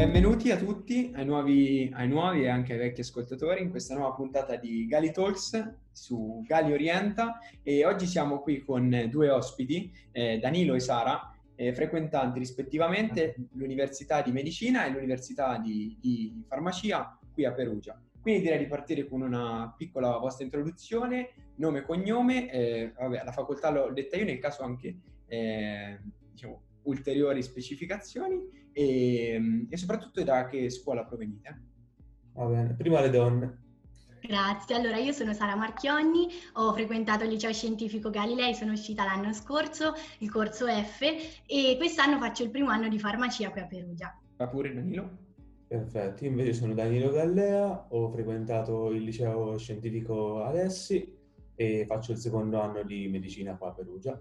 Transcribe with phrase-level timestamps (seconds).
[0.00, 4.14] benvenuti a tutti, ai nuovi, ai nuovi, e anche ai vecchi ascoltatori in questa nuova
[4.14, 10.38] puntata di Gali Talks su Gali Orienta e oggi siamo qui con due ospiti, eh,
[10.38, 17.44] Danilo e Sara, eh, frequentanti rispettivamente l'Università di Medicina e l'Università di, di Farmacia qui
[17.44, 18.00] a Perugia.
[18.22, 23.32] Quindi direi di partire con una piccola vostra introduzione, nome e cognome, eh, vabbè, la
[23.32, 24.96] facoltà l'ho detta io, nel caso anche
[25.26, 25.98] eh,
[26.30, 31.62] diciamo, ulteriori specificazioni e, e, soprattutto da che scuola provenite.
[32.32, 33.58] Va bene, prima le donne.
[34.22, 39.32] Grazie, allora io sono Sara Marchionni, ho frequentato il liceo scientifico Galilei, sono uscita l'anno
[39.32, 41.00] scorso, il corso F
[41.46, 44.20] e quest'anno faccio il primo anno di farmacia qui a Perugia.
[44.36, 45.28] Va pure Danilo?
[45.66, 51.16] Perfetto, io invece sono Danilo Gallea, ho frequentato il liceo scientifico Alessi
[51.54, 54.20] e faccio il secondo anno di medicina qua a Perugia.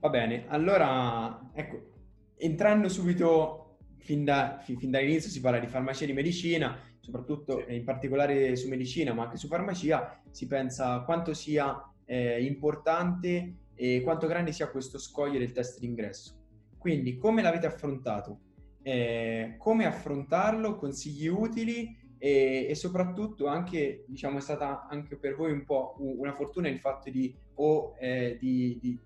[0.00, 1.97] Va bene, allora ecco,
[2.38, 7.84] entrando subito fin, da, fin, dall'inizio si parla di farmacia e di medicina, soprattutto in
[7.84, 14.26] particolare su medicina, ma anche su farmacia, si pensa quanto sia eh, importante e quanto
[14.26, 16.36] grande sia questo scoglio del test d'ingresso.
[16.78, 18.40] Quindi come l'avete affrontato?
[18.88, 25.52] eh, come affrontarlo, consigli utili e, e, soprattutto anche, diciamo, è stata anche per voi
[25.52, 28.98] un po' una fortuna il fatto di, o, eh, di, di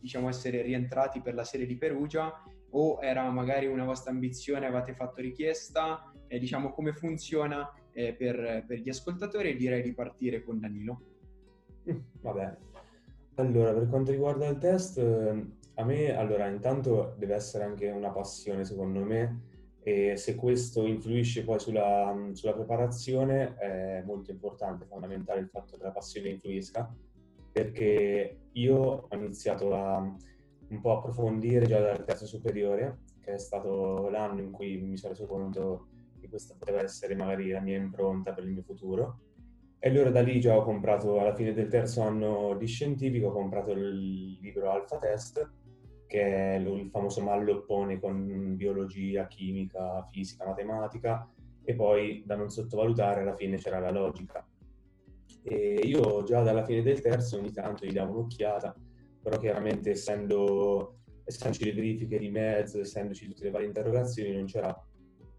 [0.00, 2.32] diciamo, essere rientrati per la serie di Perugia
[2.70, 8.64] o era magari una vostra ambizione, avete fatto richiesta, eh, diciamo come funziona eh, per,
[8.66, 11.00] per, gli ascoltatori e direi di partire con Danilo.
[11.90, 12.56] Mm, vabbè,
[13.36, 18.64] allora per quanto riguarda il test, a me, allora, intanto deve essere anche una passione,
[18.64, 19.42] secondo me,
[19.80, 25.84] e se questo influisce poi sulla, sulla preparazione è molto importante, fondamentale il fatto che
[25.84, 26.92] la passione influisca,
[27.52, 28.76] perché io
[29.08, 30.16] ho iniziato a
[30.68, 35.12] un po' approfondire già dal terzo superiore, che è stato l'anno in cui mi sono
[35.12, 35.88] reso conto
[36.20, 39.20] che questa poteva essere magari la mia impronta per il mio futuro.
[39.78, 43.32] E allora da lì già ho comprato, alla fine del terzo anno di scientifico, ho
[43.32, 45.50] comprato il libro Alpha Test,
[46.06, 51.30] che è il famoso malloppone con biologia, chimica, fisica, matematica
[51.62, 54.44] e poi da non sottovalutare alla fine c'era la logica.
[55.42, 58.74] E io già dalla fine del terzo ogni tanto gli davo un'occhiata,
[59.22, 64.74] però chiaramente essendo, essendoci le verifiche di mezzo, essendoci tutte le varie interrogazioni non c'era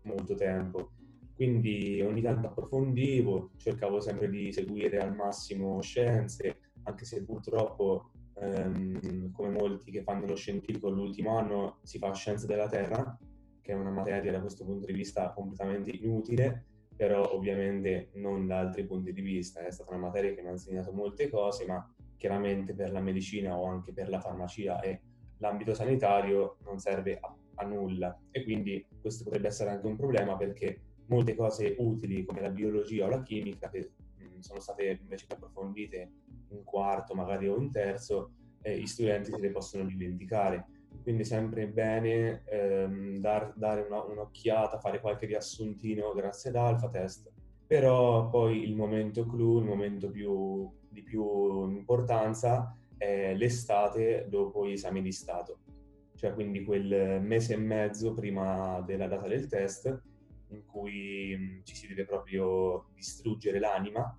[0.04, 0.92] molto tempo.
[1.34, 9.32] Quindi ogni tanto approfondivo, cercavo sempre di seguire al massimo scienze, anche se purtroppo ehm,
[9.32, 13.18] come molti che fanno lo scientifico l'ultimo anno si fa scienza della Terra,
[13.62, 16.66] che è una materia da questo punto di vista completamente inutile,
[16.96, 19.66] però ovviamente non da altri punti di vista.
[19.66, 23.58] È stata una materia che mi ha insegnato molte cose, ma chiaramente per la medicina
[23.58, 25.02] o anche per la farmacia e
[25.38, 28.16] l'ambito sanitario non serve a, a nulla.
[28.30, 33.06] E quindi questo potrebbe essere anche un problema perché molte cose utili come la biologia
[33.06, 33.94] o la chimica che
[34.40, 36.12] sono state invece approfondite
[36.50, 38.32] in quarto magari o in terzo,
[38.62, 40.68] eh, gli studenti se le possono dimenticare.
[41.02, 47.32] Quindi sempre bene ehm, dar, dare una, un'occhiata, fare qualche riassuntino grazie ad Alpha Test,
[47.70, 54.72] però poi il momento clou, il momento più, di più importanza è l'estate dopo gli
[54.72, 55.60] esami di Stato,
[56.16, 60.02] cioè quindi quel mese e mezzo prima della data del test
[60.48, 64.18] in cui mh, ci si deve proprio distruggere l'anima.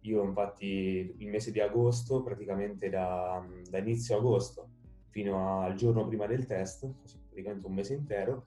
[0.00, 4.68] Io infatti il mese di agosto, praticamente da, da inizio agosto
[5.08, 6.86] fino al giorno prima del test,
[7.30, 8.44] praticamente un mese intero,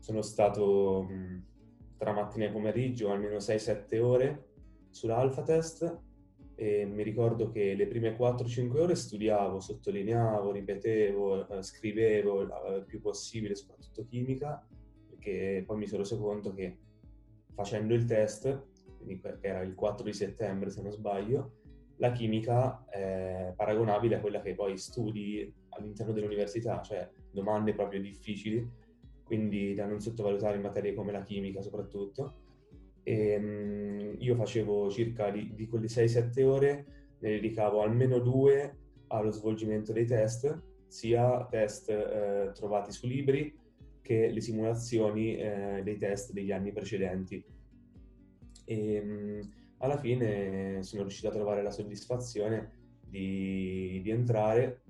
[0.00, 1.06] sono stato
[1.96, 4.44] tra mattina e pomeriggio almeno 6-7 ore
[4.90, 6.00] sull'alfa test.
[6.58, 13.00] E mi ricordo che le prime 4-5 ore studiavo, sottolineavo, ripetevo, eh, scrivevo il più
[13.00, 14.66] possibile, soprattutto chimica,
[15.06, 16.78] perché poi mi sono reso conto che
[17.54, 18.74] facendo il test
[19.06, 21.52] quindi era il 4 di settembre se non sbaglio,
[21.98, 28.68] la chimica è paragonabile a quella che poi studi all'interno dell'università, cioè domande proprio difficili,
[29.26, 32.44] quindi da non sottovalutare in materie come la chimica soprattutto.
[33.02, 36.86] E, um, io facevo circa di, di quelle 6-7 ore,
[37.18, 38.76] ne dedicavo almeno due
[39.08, 43.54] allo svolgimento dei test, sia test eh, trovati su libri
[44.00, 47.44] che le simulazioni eh, dei test degli anni precedenti
[48.66, 52.72] e mh, alla fine sono riuscito a trovare la soddisfazione
[53.08, 54.82] di, di entrare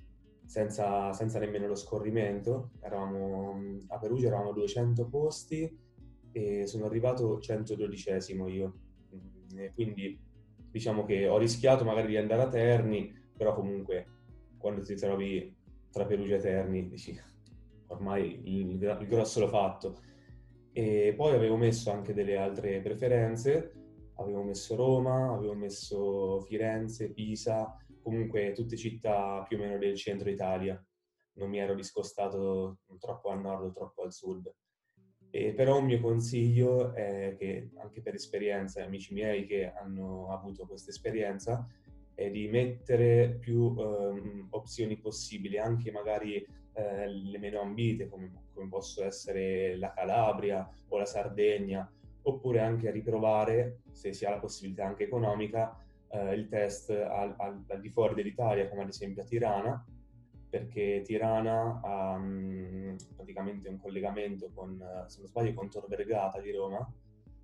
[0.46, 2.70] senza, senza, nemmeno lo scorrimento.
[2.80, 5.78] Eravamo, a Perugia eravamo 200 posti
[6.32, 8.10] e sono arrivato 112
[8.48, 8.74] io.
[9.54, 10.18] E quindi
[10.70, 14.06] diciamo che ho rischiato magari di andare a Terni, però comunque
[14.58, 15.54] quando ti trovi
[15.90, 17.18] tra Perugia e Terni dici
[17.88, 20.00] ormai il, il grosso l'ho fatto
[20.72, 23.72] E poi avevo messo anche delle altre preferenze,
[24.16, 27.74] avevo messo Roma, avevo messo Firenze, Pisa,
[28.06, 30.80] comunque tutte città più o meno del centro Italia.
[31.38, 34.48] Non mi ero discostato troppo al nord o troppo al sud.
[35.28, 40.66] E però un mio consiglio è che, anche per esperienza, amici miei che hanno avuto
[40.66, 41.66] questa esperienza,
[42.14, 48.68] è di mettere più um, opzioni possibili, anche magari eh, le meno ambite, come, come
[48.68, 51.90] possono essere la Calabria o la Sardegna,
[52.22, 55.76] oppure anche a riprovare, se si ha la possibilità anche economica,
[56.08, 59.86] eh, il test al, al, al, di fuori dell'Italia, come ad esempio a Tirana,
[60.48, 66.52] perché Tirana ha um, praticamente un collegamento con, se non sbaglio, con Tor Vergata di
[66.52, 66.88] Roma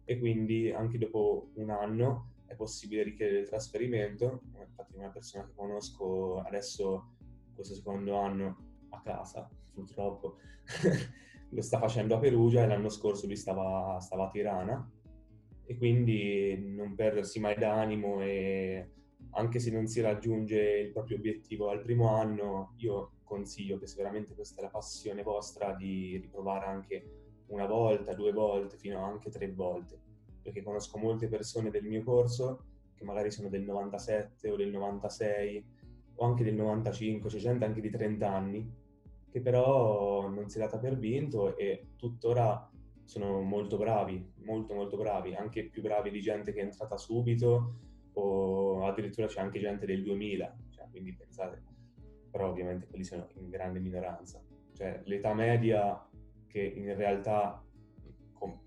[0.05, 4.43] e quindi anche dopo un anno è possibile richiedere il trasferimento.
[4.59, 7.15] Infatti una persona che conosco adesso,
[7.55, 8.57] questo secondo anno,
[8.91, 10.37] a casa, purtroppo,
[11.51, 14.91] lo sta facendo a Perugia e l'anno scorso lui stava, stava a Tirana
[15.73, 18.91] e quindi non perdersi mai d'animo e
[19.31, 23.97] anche se non si raggiunge il proprio obiettivo al primo anno, io consiglio che se
[23.97, 29.31] veramente questa è la passione vostra di riprovare anche una volta, due volte, fino anche
[29.31, 29.99] tre volte,
[30.43, 32.65] perché conosco molte persone del mio corso
[32.95, 35.65] che magari sono del 97 o del 96
[36.17, 38.81] o anche del 95, c'è gente anche di 30 anni
[39.31, 42.71] che però non si è data per vinto e tuttora
[43.13, 47.75] sono molto bravi, molto molto bravi, anche più bravi di gente che è entrata subito
[48.15, 51.63] o addirittura c'è anche gente del 2000, cioè, quindi pensate,
[52.31, 54.43] però ovviamente quelli sono in grande minoranza.
[54.73, 56.09] Cioè l'età media
[56.47, 57.63] che in realtà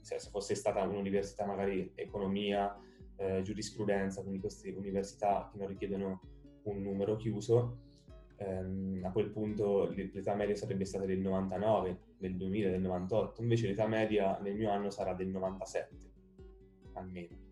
[0.02, 2.80] se fosse stata un'università magari economia,
[3.18, 6.22] eh, giurisprudenza, quindi queste università che non richiedono
[6.66, 7.80] un numero chiuso,
[8.46, 13.68] ehm, a quel punto l'età media sarebbe stata del 99, del 2000, del 98, invece
[13.68, 15.96] l'età media nel mio anno sarà del 97,
[16.94, 17.44] almeno.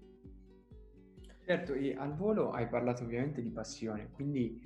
[1.45, 4.61] Certo, e al volo hai parlato ovviamente di passione, quindi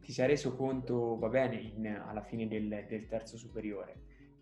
[0.00, 3.94] ti sei reso conto, va bene, in, alla fine del, del terzo superiore,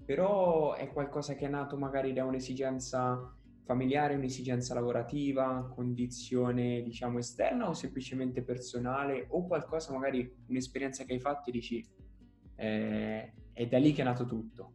[0.05, 3.35] però è qualcosa che è nato magari da un'esigenza
[3.69, 11.21] familiare, un'esigenza lavorativa, condizione diciamo esterna o semplicemente personale o qualcosa magari un'esperienza che hai
[11.21, 11.87] fatto e dici
[12.57, 14.73] eh, è da lì che è nato tutto?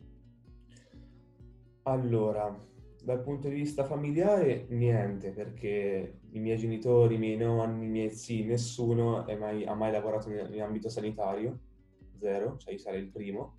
[1.86, 2.56] Allora,
[3.04, 8.12] dal punto di vista familiare niente perché i miei genitori, i miei nonni, i miei
[8.12, 11.60] zii, nessuno mai, ha mai lavorato in, in ambito sanitario,
[12.20, 13.58] zero, cioè io sarei il primo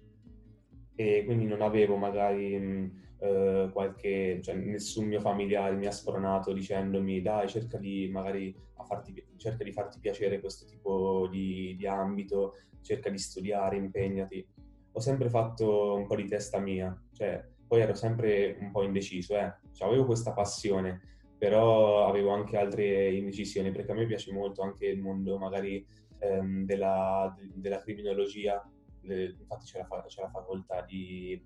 [0.94, 6.52] e quindi non avevo magari mh, eh, qualche, cioè nessun mio familiare mi ha spronato
[6.52, 8.54] dicendomi dai cerca di magari
[8.86, 14.46] farti, cerca di farti piacere questo tipo di, di ambito, cerca di studiare, impegnati.
[14.92, 19.38] Ho sempre fatto un po' di testa mia, cioè poi ero sempre un po' indeciso,
[19.38, 19.54] eh.
[19.72, 21.00] cioè, avevo questa passione,
[21.38, 25.84] però avevo anche altre indecisioni perché a me piace molto anche il mondo magari
[26.18, 28.62] ehm, della, della, criminologia,
[29.00, 31.42] infatti c'è la, c'è la facoltà di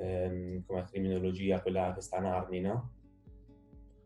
[0.00, 2.92] ehm, come criminologia, quella che sta a Narni, no?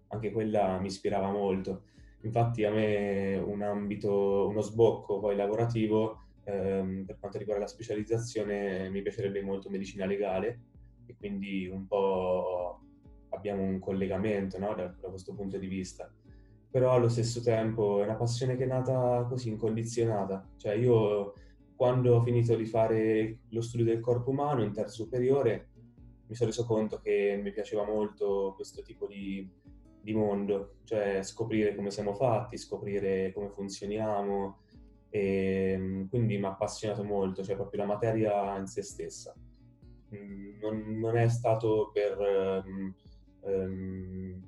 [0.08, 1.84] Anche quella mi ispirava molto.
[2.22, 8.88] Infatti a me un ambito, uno sbocco poi lavorativo ehm, per quanto riguarda la specializzazione
[8.90, 10.60] mi piacerebbe molto medicina legale
[11.06, 12.80] e quindi un po'
[13.30, 14.74] abbiamo un collegamento no?
[14.74, 16.10] da, da questo punto di vista
[16.74, 20.44] però allo stesso tempo è una passione che è nata così incondizionata.
[20.56, 21.34] Cioè io
[21.76, 25.68] quando ho finito di fare lo studio del corpo umano in terzo superiore
[26.34, 29.48] mi sono reso conto che mi piaceva molto questo tipo di,
[30.00, 34.58] di mondo, cioè scoprire come siamo fatti, scoprire come funzioniamo
[35.10, 39.32] e quindi mi ha appassionato molto, cioè proprio la materia in se stessa.
[40.12, 42.18] Mm, non, non è stato per
[42.66, 42.94] um,
[43.42, 44.42] um,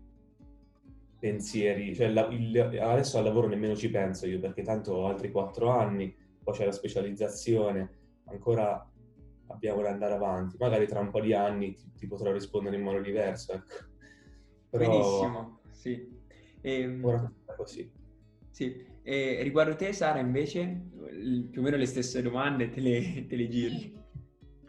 [1.20, 5.30] pensieri, cioè la, il, adesso al lavoro nemmeno ci penso io perché tanto ho altri
[5.30, 6.12] quattro anni,
[6.42, 7.90] poi c'è la specializzazione,
[8.24, 8.90] ancora
[9.56, 10.56] abbiamo da andare avanti.
[10.58, 13.74] Magari tra un po' di anni ti, ti potrò rispondere in modo diverso, ecco.
[14.70, 14.88] Però...
[14.88, 16.08] Benissimo, sì.
[16.60, 17.90] E, ehm, ora così.
[18.50, 18.94] Sì.
[19.02, 20.88] E riguardo te, Sara, invece,
[21.50, 24.04] più o meno le stesse domande te le, te le giri.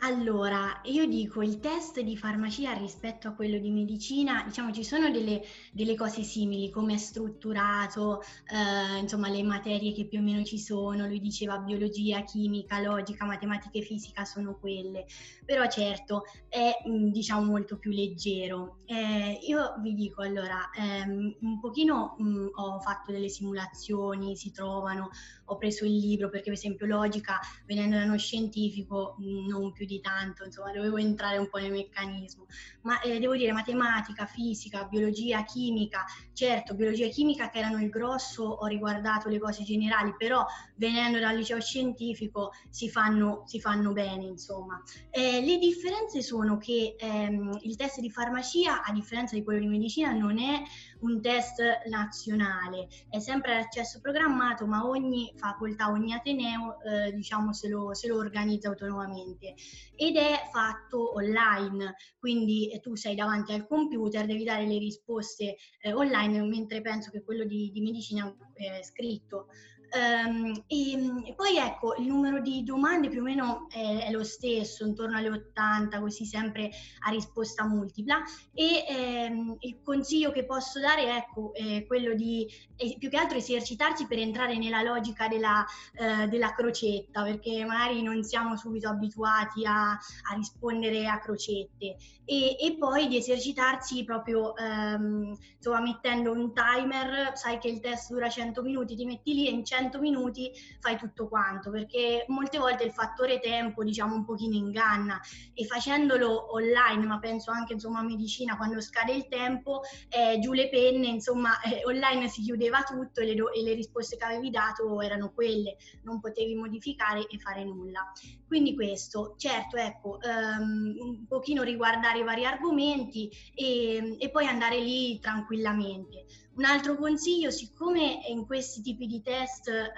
[0.02, 5.10] Allora, io dico il test di farmacia rispetto a quello di medicina, diciamo ci sono
[5.10, 10.44] delle, delle cose simili, come è strutturato, eh, insomma le materie che più o meno
[10.44, 15.06] ci sono, lui diceva biologia, chimica, logica, matematica e fisica sono quelle,
[15.44, 16.72] però certo è
[17.12, 18.82] diciamo molto più leggero.
[18.86, 25.10] Eh, io vi dico allora, ehm, un pochino mh, ho fatto delle simulazioni, si trovano
[25.50, 30.00] ho preso il libro, perché per esempio logica, venendo da uno scientifico, non più di
[30.00, 32.46] tanto, insomma, dovevo entrare un po' nel meccanismo.
[32.82, 37.90] Ma eh, devo dire matematica, fisica, biologia, chimica, certo, biologia e chimica che erano il
[37.90, 43.94] grosso, ho riguardato le cose generali, però venendo dal liceo scientifico si fanno, si fanno
[43.94, 44.82] bene, insomma.
[45.10, 49.68] Eh, le differenze sono che ehm, il test di farmacia, a differenza di quello di
[49.68, 50.62] medicina, non è
[51.02, 57.68] un test nazionale, è sempre l'accesso programmato, ma ogni facoltà, ogni ateneo, eh, diciamo, se
[57.68, 59.54] lo, se lo, organizza autonomamente
[59.96, 65.58] ed è fatto online, quindi eh, tu sei davanti al computer, devi dare le risposte
[65.82, 69.48] eh, online, mentre penso che quello di, di medicina è scritto.
[69.90, 74.86] Um, e, poi ecco, il numero di domande più o meno è, è, lo stesso,
[74.86, 76.70] intorno alle 80, così sempre
[77.06, 78.22] a risposta multipla.
[78.54, 83.38] E ehm, il consiglio che posso dare ecco, è quello di è più che altro
[83.38, 89.66] esercitarci per entrare nella logica della, eh, della crocetta, perché magari non siamo subito abituati
[89.66, 91.96] a, a rispondere a crocette.
[92.26, 98.12] E, e, poi di esercitarsi proprio ehm, insomma, mettendo un timer, sai che il test
[98.12, 102.26] dura 100 minuti, ti metti lì e in 100 100 minuti fai tutto quanto, perché
[102.28, 105.22] molte volte il fattore tempo diciamo un pochino inganna
[105.54, 110.54] e facendolo online, ma penso anche insomma a medicina, quando scade il tempo, eh, giù
[110.54, 114.50] le penne, insomma eh, online si chiudeva tutto e le, e le risposte che avevi
[114.50, 118.12] dato erano quelle, non potevi modificare e fare nulla.
[118.48, 124.80] Quindi questo, certo, ecco, um, un pochino riguardare i vari argomenti e, e poi andare
[124.80, 126.26] lì tranquillamente.
[126.58, 129.92] Un altro consiglio, siccome in questi tipi di test, eh,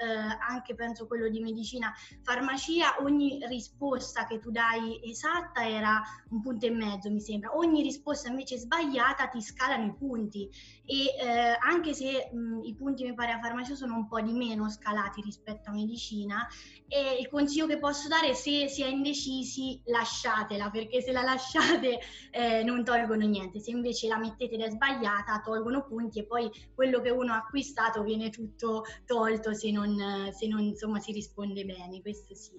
[0.45, 6.01] anche penso quello di medicina, farmacia, ogni risposta che tu dai esatta era
[6.31, 7.55] un punto e mezzo, mi sembra.
[7.55, 10.49] Ogni risposta invece sbagliata ti scalano i punti
[10.83, 14.33] e eh, anche se mh, i punti mi pare a farmacia sono un po' di
[14.33, 16.45] meno scalati rispetto a medicina,
[16.89, 21.21] e il consiglio che posso dare è se si è indecisi lasciatela, perché se la
[21.21, 21.99] lasciate
[22.31, 26.48] eh, non tolgono niente, se invece la mettete ed è sbagliata tolgono punti e poi
[26.73, 29.95] quello che uno ha acquistato viene tutto tolto se non,
[30.31, 32.53] se non insomma, si risponde bene, questo sì.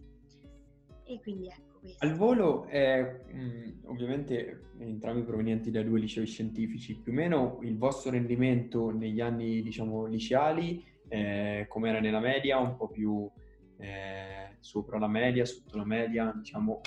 [1.04, 1.78] E quindi ecco.
[1.80, 2.04] Questo.
[2.04, 3.23] Al volo, eh,
[3.87, 9.62] ovviamente entrambi provenienti da due licei scientifici, più o meno il vostro rendimento negli anni
[9.62, 13.28] diciamo liceali, eh, come era nella media, un po' più
[13.78, 16.82] eh, sopra la media, sotto la media, diciamo,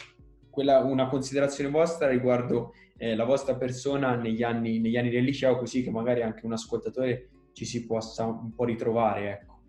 [0.50, 5.58] quella, una considerazione vostra riguardo eh, la vostra persona negli anni, negli anni, del liceo,
[5.58, 9.62] così che magari anche un ascoltatore ci si possa un po' ritrovare, ecco.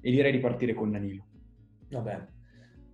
[0.00, 1.24] E direi di partire con Danilo.
[1.90, 2.34] Va bene.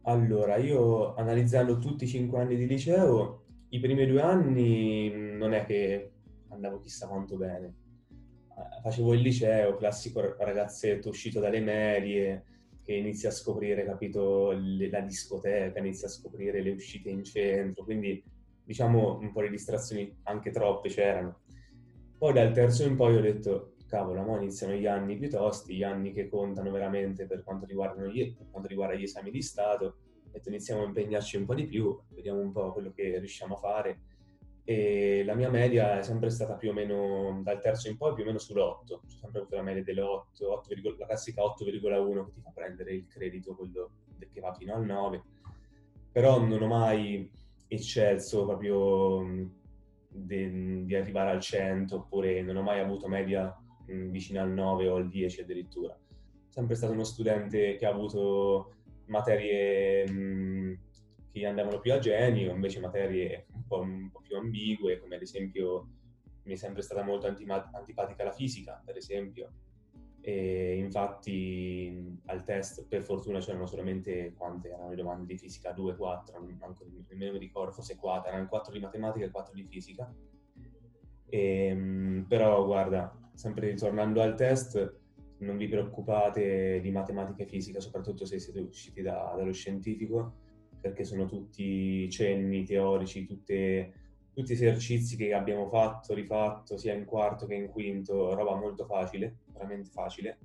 [0.03, 5.65] Allora, io analizzando tutti i cinque anni di liceo, i primi due anni non è
[5.65, 6.13] che
[6.49, 7.75] andavo chissà quanto bene.
[8.09, 12.45] Eh, facevo il liceo, classico ragazzetto uscito dalle medie,
[12.83, 18.23] che inizia a scoprire, capito, la discoteca, inizia a scoprire le uscite in centro, quindi
[18.73, 21.41] diciamo un po' di distrazioni anche troppe c'erano.
[22.17, 25.83] Poi dal terzo in poi ho detto, cavolo, ora iniziano gli anni più tosti, gli
[25.83, 30.31] anni che contano veramente per quanto, gli, per quanto riguarda gli esami di Stato, ho
[30.31, 33.59] detto iniziamo a impegnarci un po' di più, vediamo un po' quello che riusciamo a
[33.59, 34.01] fare.
[34.65, 38.23] E la mia media è sempre stata più o meno, dal terzo in poi, più
[38.23, 38.93] o meno sull'8.
[38.93, 42.95] Ho sempre avuto la media delle 8, 8 la classica 8,1 che ti fa prendere
[42.95, 43.91] il credito, quello
[44.33, 45.23] che va fino al 9.
[46.13, 47.29] Però non ho mai
[47.75, 49.51] eccelso proprio
[50.09, 53.55] di, di arrivare al 100 oppure non ho mai avuto media
[53.87, 55.99] mh, vicina al 9 o al 10 addirittura.
[56.49, 58.75] Sempre stato uno studente che ha avuto
[59.07, 60.79] materie mh,
[61.33, 65.23] che andavano più a genio, invece materie un po', un po', più ambigue, come ad
[65.23, 65.89] esempio
[66.45, 69.51] mi è sempre stata molto antipatica la fisica, per esempio,
[70.25, 75.97] e infatti al test per fortuna c'erano solamente quante erano le domande di fisica 2,
[75.97, 79.65] 4, non, manco, nemmeno mi ricordo, forse 4, erano 4 di matematica e 4 di
[79.65, 80.15] fisica.
[81.29, 85.01] E, ehm, però guarda, sempre ritornando al test,
[85.39, 90.35] non vi preoccupate di matematica e fisica, soprattutto se siete usciti da, dallo scientifico,
[90.81, 93.93] perché sono tutti cenni teorici, tutte
[94.33, 99.41] tutti esercizi che abbiamo fatto, rifatto sia in quarto che in quinto, roba molto facile,
[99.53, 100.39] veramente facile.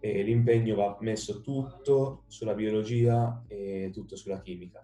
[0.00, 4.82] E l'impegno va messo tutto sulla biologia e tutto sulla chimica.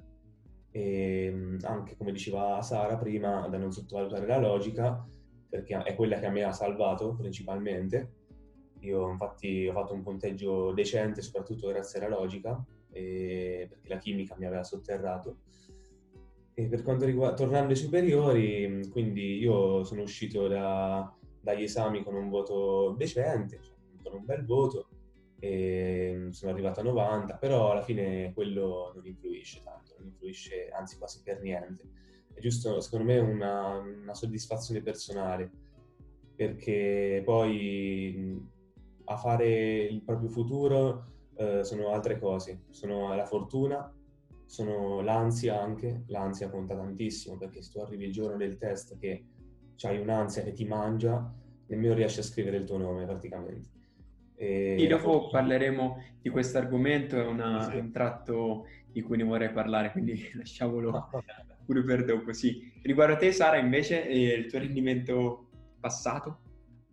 [0.70, 5.08] E anche come diceva Sara prima, da non sottovalutare la logica,
[5.48, 8.12] perché è quella che a me ha salvato principalmente.
[8.80, 14.44] Io infatti ho fatto un punteggio decente, soprattutto grazie alla logica, perché la chimica mi
[14.44, 15.38] aveva sotterrato
[16.58, 22.14] e per quanto riguarda, tornando ai superiori, quindi io sono uscito da, dagli esami con
[22.14, 24.88] un voto decente, cioè con un bel voto,
[25.38, 30.96] e sono arrivato a 90, però alla fine quello non influisce tanto, non influisce anzi
[30.96, 31.90] quasi per niente.
[32.32, 35.50] È giusto, secondo me, una, una soddisfazione personale,
[36.34, 38.42] perché poi
[39.04, 41.04] a fare il proprio futuro
[41.36, 43.92] eh, sono altre cose, sono la fortuna,
[44.46, 49.24] sono l'ansia anche, l'ansia conta tantissimo perché se tu arrivi il giorno del test che
[49.82, 51.30] hai un'ansia che ti mangia,
[51.66, 53.68] nemmeno riesci a scrivere il tuo nome praticamente.
[54.36, 55.40] E, e dopo fortuna...
[55.40, 57.76] parleremo di questo argomento, è una, sì.
[57.76, 61.10] un tratto di cui ne vorrei parlare, quindi lasciamolo
[61.64, 62.32] pure per dopo.
[62.32, 62.72] Sì.
[62.82, 65.48] Riguardo a te, Sara, invece, eh, il tuo rendimento
[65.80, 66.38] passato?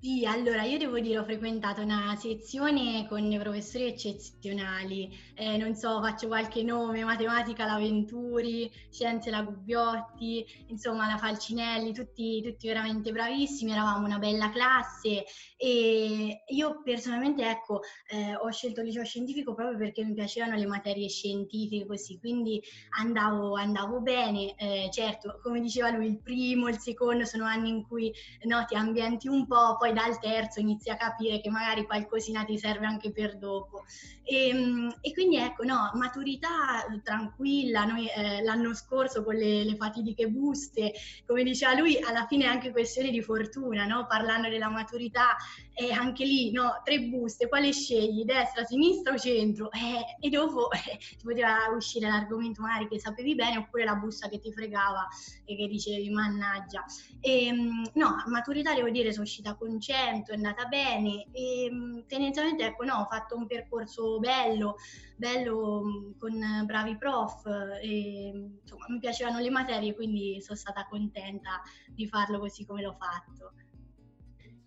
[0.03, 6.01] Sì, allora io devo dire ho frequentato una sezione con professori eccezionali, eh, non so,
[6.01, 13.13] faccio qualche nome, matematica la Venturi, scienze la Gubbiotti, insomma la Falcinelli, tutti, tutti veramente
[13.13, 15.23] bravissimi, eravamo una bella classe.
[15.55, 20.65] E io personalmente ecco eh, ho scelto il liceo scientifico proprio perché mi piacevano le
[20.65, 22.61] materie scientifiche così, quindi
[22.99, 27.87] andavo, andavo bene, eh, certo come diceva lui il primo, il secondo sono anni in
[27.87, 28.11] cui
[28.43, 32.57] no, ti ambienti un po', poi dal terzo inizi a capire che magari qualcosina ti
[32.57, 33.85] serve anche per dopo.
[34.23, 39.75] E, ehm, e quindi ecco, no, maturità tranquilla, noi eh, l'anno scorso con le, le,
[39.75, 40.93] fatidiche buste,
[41.25, 44.05] come diceva lui, alla fine è anche questione di fortuna, no?
[44.07, 45.35] parlando della maturità,
[45.75, 49.71] e anche lì, no, tre buste, quale scegli, destra, sinistra o centro?
[49.71, 54.29] Eh, e dopo eh, ti poteva uscire l'argomento magari che sapevi bene oppure la busta
[54.29, 55.07] che ti fregava
[55.45, 56.83] e che dicevi mannaggia.
[57.19, 62.05] E, ehm, no, maturità devo dire sono uscita con 100, è andata bene e ehm,
[62.05, 64.75] tendenzialmente ecco no, ho fatto un percorso bello,
[65.15, 67.45] bello con bravi prof
[67.81, 72.93] e insomma mi piacevano le materie quindi sono stata contenta di farlo così come l'ho
[72.93, 73.53] fatto.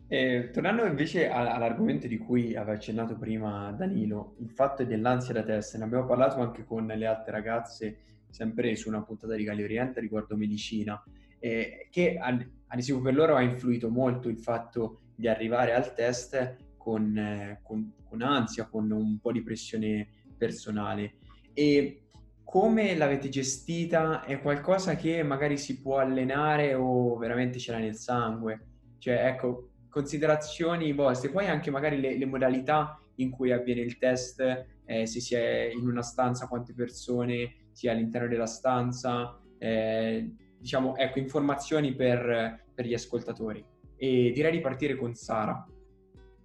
[0.09, 5.77] Eh, tornando invece all'argomento di cui aveva accennato prima Danilo, il fatto dell'ansia da test,
[5.77, 7.99] ne abbiamo parlato anche con le altre ragazze,
[8.31, 11.03] sempre su una puntata di Galli Oriente riguardo medicina,
[11.41, 15.93] eh, che ad, ad esempio per loro ha influito molto il fatto di arrivare al
[15.93, 21.15] test con, eh, con, con ansia, con un po' di pressione personale.
[21.53, 22.03] E
[22.45, 24.23] come l'avete gestita?
[24.23, 28.67] È qualcosa che magari si può allenare o veramente ce l'ha nel sangue?
[28.99, 34.43] Cioè, ecco, considerazioni vostre, poi anche magari le, le modalità in cui avviene il test,
[34.85, 40.35] eh, se si è in una stanza, quante persone, si è all'interno della stanza, eh,
[40.59, 43.65] diciamo, ecco, informazioni per, per gli ascoltatori.
[43.97, 45.67] E direi di partire con Sara,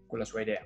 [0.08, 0.66] con la sua idea.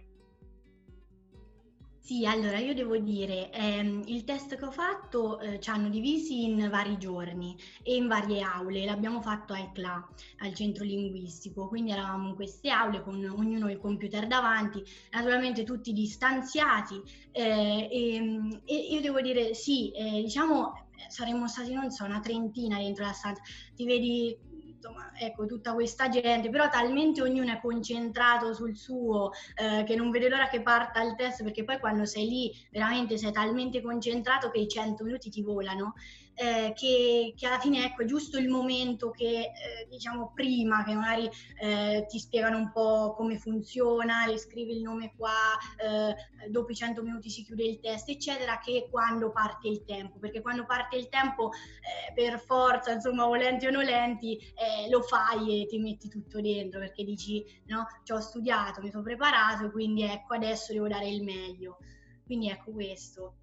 [2.06, 6.44] Sì, allora io devo dire, ehm, il test che ho fatto eh, ci hanno divisi
[6.44, 10.08] in vari giorni e in varie aule, l'abbiamo fatto a ECLA,
[10.42, 15.94] al centro linguistico, quindi eravamo in queste aule con ognuno il computer davanti, naturalmente tutti
[15.94, 20.74] distanziati eh, e, e, io devo dire sì, eh, diciamo
[21.08, 23.42] saremmo stati non so una trentina dentro la stanza,
[23.74, 24.38] ti vedi
[24.86, 30.12] insomma, ecco, tutta questa gente, però talmente ognuno è concentrato sul suo eh, che non
[30.12, 34.52] vede l'ora che parta il test, perché poi quando sei lì veramente sei talmente concentrato
[34.52, 35.96] che i 100 minuti ti volano
[36.36, 40.94] eh, che, che, alla fine ecco, è giusto il momento che eh, diciamo prima che
[40.94, 41.30] magari
[41.62, 45.32] eh, ti spiegano un po' come funziona, le scrivi il nome qua,
[45.78, 50.20] eh, dopo i 100 minuti si chiude il test, eccetera, che quando parte il tempo,
[50.20, 55.64] perché quando parte il tempo eh, per forza, insomma, volenti o nolenti, eh, lo fai
[55.64, 60.04] e ti metti tutto dentro perché dici no, ci ho studiato, mi sono preparato, quindi
[60.04, 61.78] ecco adesso devo dare il meglio.
[62.26, 63.36] Quindi ecco questo.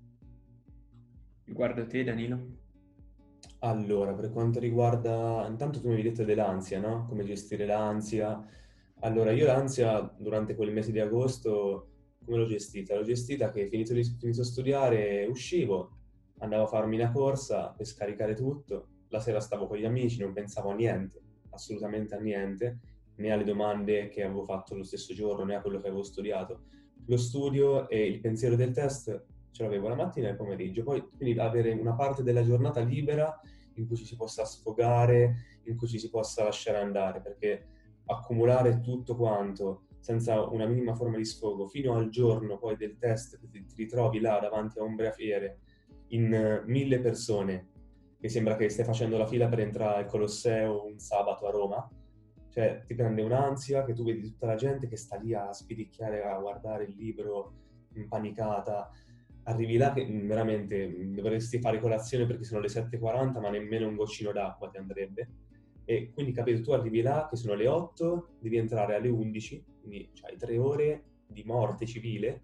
[1.45, 2.61] Riguardo te Danilo?
[3.65, 7.07] Allora, per quanto riguarda, intanto tu mi hai detto dell'ansia, no?
[7.07, 8.45] Come gestire l'ansia.
[9.01, 11.91] Allora, io l'ansia durante quel mese di agosto,
[12.25, 12.97] come l'ho gestita?
[12.97, 15.99] L'ho gestita che finito, di, finito studiare, uscivo,
[16.39, 20.33] andavo a farmi una corsa per scaricare tutto, la sera stavo con gli amici, non
[20.33, 21.21] pensavo a niente,
[21.51, 22.81] assolutamente a niente,
[23.17, 26.65] né alle domande che avevo fatto lo stesso giorno, né a quello che avevo studiato.
[27.07, 31.07] Lo studio e il pensiero del test ce l'avevo la mattina e il pomeriggio, poi
[31.17, 33.39] quindi avere una parte della giornata libera
[33.75, 37.67] in cui ci si possa sfogare, in cui ci si possa lasciare andare, perché
[38.07, 43.39] accumulare tutto quanto senza una minima forma di sfogo fino al giorno poi del test
[43.39, 45.61] che ti, ritrovi là davanti a un breafiere
[46.09, 47.69] in mille persone
[48.21, 51.89] che sembra che stai facendo la fila per entrare al Colosseo un sabato a Roma
[52.49, 56.25] cioè ti prende un'ansia che tu vedi tutta la gente che sta lì a spidicchiare
[56.25, 57.53] a guardare il libro
[57.95, 58.91] impanicata
[59.45, 63.89] arrivi là che mm, veramente mm, dovresti fare colazione perché sono le 7.40 ma nemmeno
[63.89, 65.29] un goccino d'acqua ti andrebbe.
[65.85, 70.09] E quindi capito tu arrivi là che sono le 8 devi entrare alle 11 quindi
[70.23, 72.43] hai tre ore di morte civile.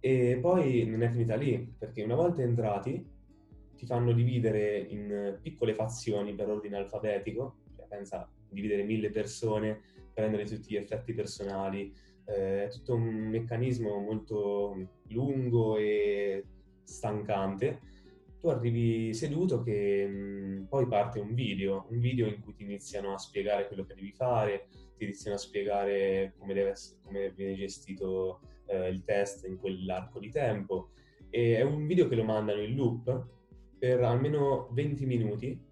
[0.00, 3.06] E poi non è finita lì, perché una volta entrati
[3.76, 9.80] ti fanno dividere in piccole fazioni per ordine alfabetico, cioè pensa dividere mille persone,
[10.12, 11.94] prendere tutti gli effetti personali,
[12.34, 16.44] è tutto un meccanismo molto lungo e
[16.82, 17.80] stancante.
[18.40, 23.12] Tu arrivi seduto che mh, poi parte un video, un video in cui ti iniziano
[23.12, 28.40] a spiegare quello che devi fare, ti iniziano a spiegare come, deve come viene gestito
[28.66, 30.90] eh, il test in quell'arco di tempo.
[31.28, 33.26] E è un video che lo mandano in loop
[33.78, 35.68] per almeno 20 minuti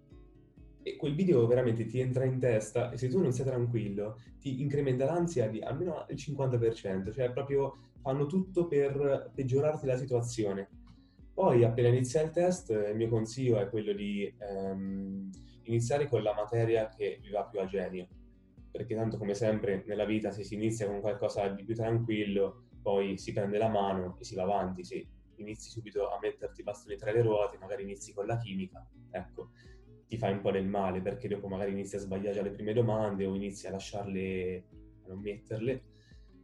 [0.81, 4.61] e quel video veramente ti entra in testa e se tu non sei tranquillo ti
[4.61, 10.69] incrementa l'ansia di almeno il 50%, cioè proprio fanno tutto per peggiorarti la situazione.
[11.33, 15.29] Poi appena inizia il test il mio consiglio è quello di ehm,
[15.63, 18.07] iniziare con la materia che vi va più a genio,
[18.71, 23.17] perché tanto come sempre nella vita se si inizia con qualcosa di più tranquillo poi
[23.17, 26.97] si prende la mano e si va avanti, se inizi subito a metterti i bastoni
[26.97, 29.51] tra le ruote, magari inizi con la chimica, ecco,
[30.09, 32.73] ti fai un po' del male perché dopo magari inizi a sbagliare già le prime
[32.73, 34.65] domande o inizi a lasciarle,
[35.05, 35.83] a non metterle,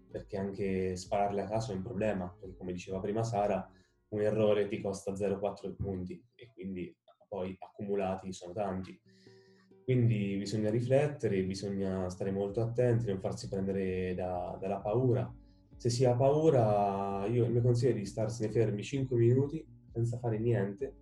[0.10, 3.68] perché anche spararle a caso è un problema, perché come diceva prima Sara,
[4.10, 6.96] un errore ti costa 0,4 punti e quindi
[7.28, 8.98] poi accumulati sono tanti.
[9.84, 15.30] Quindi bisogna riflettere, bisogna stare molto attenti, non farsi prendere da, dalla paura
[15.78, 20.18] se si ha paura, io il mio consiglio è di starsene fermi 5 minuti senza
[20.18, 20.96] fare niente,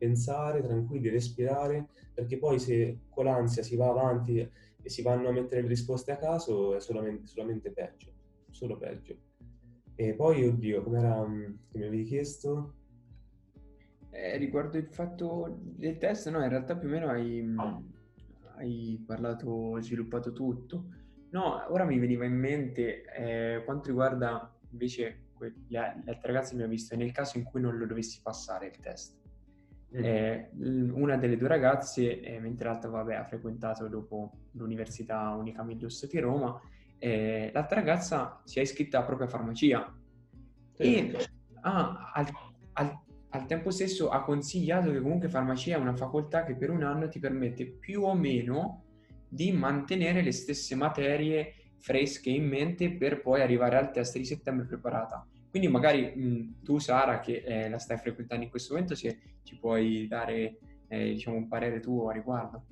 [0.00, 5.32] pensare, tranquilli, respirare, perché poi se con l'ansia si va avanti e si vanno a
[5.32, 8.10] mettere le risposte a caso è solamente, solamente peggio,
[8.50, 9.14] solo peggio.
[9.94, 12.74] E poi, oddio, come era mm, che mi avevi chiesto?
[14.08, 17.46] Eh, riguardo il fatto del test, no, in realtà più o meno hai,
[18.56, 20.86] hai parlato, sviluppato tutto.
[21.32, 26.48] No, ora mi veniva in mente eh, quanto riguarda invece que- le, le, altre ragazze
[26.48, 29.19] che abbiamo visto, nel caso in cui non lo dovessi passare il test.
[29.96, 30.04] Mm.
[30.04, 30.50] Eh,
[30.92, 36.18] una delle due ragazze, eh, mentre l'altra vabbè, ha frequentato dopo l'Università Unica Millus di
[36.20, 36.60] Roma,
[36.98, 39.92] eh, l'altra ragazza si è iscritta proprio a farmacia
[40.74, 40.82] sì.
[40.82, 41.28] e
[41.62, 42.26] ha, al,
[42.74, 42.98] al,
[43.30, 47.08] al tempo stesso ha consigliato che comunque farmacia è una facoltà che per un anno
[47.08, 48.84] ti permette più o meno
[49.28, 54.66] di mantenere le stesse materie fresche in mente per poi arrivare al test di settembre
[54.66, 55.26] preparata.
[55.50, 59.58] Quindi magari mh, tu Sara che eh, la stai frequentando in questo momento se ci
[59.58, 60.58] puoi dare
[60.88, 62.64] eh, diciamo un parere tuo a riguardo.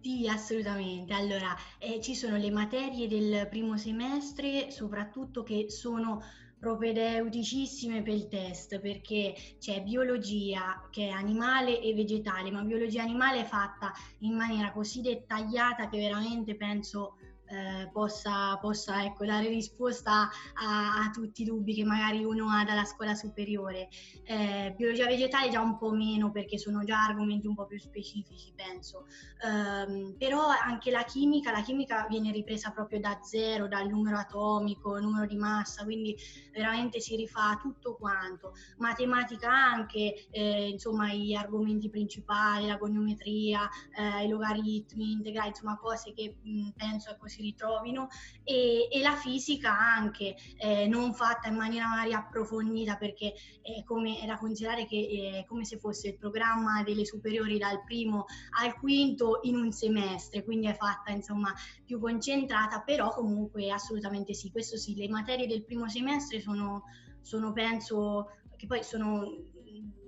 [0.00, 1.14] Sì, assolutamente.
[1.14, 6.20] Allora, eh, ci sono le materie del primo semestre, soprattutto che sono
[6.58, 13.40] propedeuticissime per il test perché c'è biologia che è animale e vegetale, ma biologia animale
[13.40, 17.16] è fatta in maniera così dettagliata che veramente penso
[17.54, 22.64] eh, possa, possa ecco, dare risposta a, a, tutti i dubbi che magari uno ha
[22.64, 23.88] dalla scuola superiore.
[24.24, 28.52] Eh, biologia vegetale già un po' meno perché sono già argomenti un po' più specifici,
[28.54, 29.06] penso.
[29.44, 34.98] Eh, però anche la chimica, la chimica viene ripresa proprio da zero, dal numero atomico,
[34.98, 36.16] numero di massa, quindi
[36.52, 38.54] veramente si rifà tutto quanto.
[38.78, 46.12] Matematica anche, eh, insomma, gli argomenti principali, la goniometria, eh, i logaritmi, integrali, insomma, cose
[46.12, 48.08] che mh, penso ecco, si ritrovino
[48.42, 54.24] e, e la fisica anche eh, non fatta in maniera magari approfondita perché è, come,
[54.26, 58.24] da considerare che è come se fosse il programma delle superiori dal primo
[58.60, 61.52] al quinto in un semestre, quindi è fatta insomma
[61.84, 66.84] più concentrata, però comunque assolutamente sì, questo sì, le materie del primo semestre sono,
[67.20, 69.52] sono penso che poi sono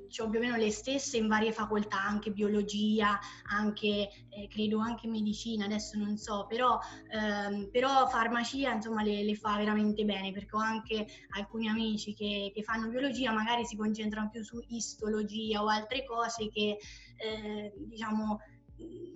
[0.08, 3.18] cioè, più o meno le stesse in varie facoltà, anche biologia,
[3.50, 6.78] anche eh, credo anche medicina, adesso non so, però,
[7.10, 12.52] ehm, però farmacia insomma le, le, fa veramente bene perché ho anche alcuni amici che,
[12.54, 16.78] che, fanno biologia, magari si concentrano più su istologia o altre cose che
[17.16, 18.38] eh, diciamo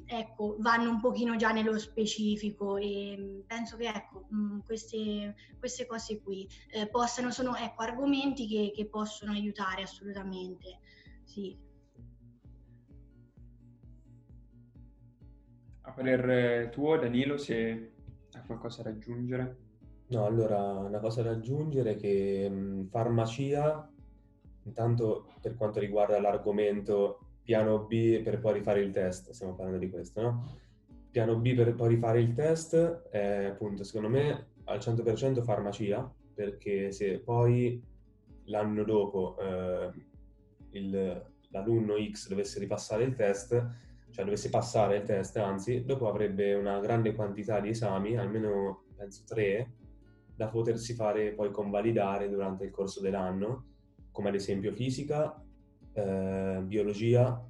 [0.06, 5.86] ecco, vanno un pochino già nello specifico e mm, penso che ecco, mm, queste, queste
[5.86, 10.80] cose qui eh, possano, sono ecco, argomenti che, che possono aiutare assolutamente.
[11.24, 11.56] Sì.
[15.82, 17.92] A parer tuo, Danilo, se
[18.32, 19.68] hai qualcosa da aggiungere?
[20.08, 23.88] No, allora, una cosa da aggiungere è che mh, mm, farmacia,
[24.64, 29.90] intanto per quanto riguarda l'argomento piano B per poi rifare il test, stiamo parlando di
[29.90, 30.56] questo, no?
[31.10, 32.76] Piano B per poi rifare il test
[33.10, 37.82] è appunto, secondo me, al 100% farmacia, perché se poi
[38.44, 39.90] l'anno dopo eh,
[40.78, 43.50] il, l'alunno X dovesse ripassare il test,
[44.10, 49.24] cioè dovesse passare il test, anzi, dopo avrebbe una grande quantità di esami, almeno penso
[49.26, 49.72] tre,
[50.36, 53.64] da potersi fare poi convalidare durante il corso dell'anno,
[54.12, 55.44] come ad esempio fisica,
[55.92, 57.44] eh, biologia,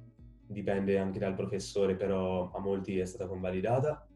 [0.45, 4.07] dipende anche dal professore, però a molti è stata convalidata,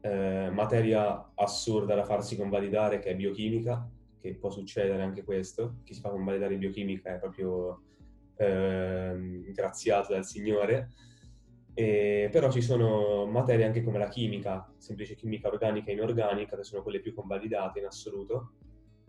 [0.00, 3.88] eh, materia assurda da farsi convalidare che è biochimica,
[4.20, 7.82] che può succedere anche questo, chi si fa convalidare biochimica è proprio
[8.36, 10.90] eh, graziato dal Signore,
[11.74, 16.64] e, però ci sono materie anche come la chimica, semplice chimica organica e inorganica, che
[16.64, 18.52] sono quelle più convalidate in assoluto,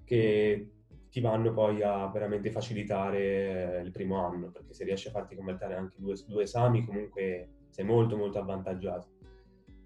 [0.03, 0.69] che
[1.09, 5.75] ti vanno poi a veramente facilitare il primo anno, perché se riesci a farti convalidare
[5.75, 9.15] anche due, due esami, comunque sei molto molto avvantaggiato.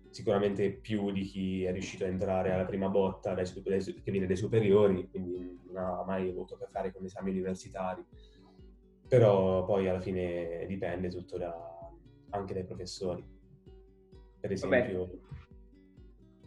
[0.09, 4.35] Sicuramente più di chi è riuscito a entrare alla prima botta dai, che viene dai
[4.35, 8.03] superiori, quindi non ha mai avuto a che fare con esami universitari.
[9.07, 11.53] Però poi alla fine dipende tutto da,
[12.31, 13.25] anche dai professori.
[14.39, 15.19] Per esempio, Vabbè.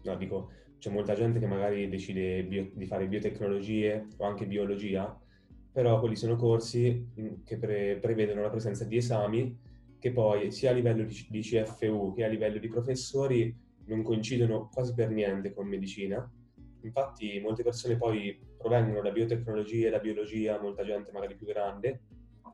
[0.03, 0.51] no, dico,
[0.85, 5.19] c'è molta gente che magari decide bio, di fare biotecnologie o anche biologia,
[5.73, 7.09] però quelli sono corsi
[7.43, 9.59] che pre, prevedono la presenza di esami
[9.99, 14.69] che poi sia a livello di, di CFU che a livello di professori non coincidono
[14.71, 16.31] quasi per niente con medicina.
[16.83, 22.03] Infatti molte persone poi provengono da biotecnologie, da biologia, molta gente magari più grande,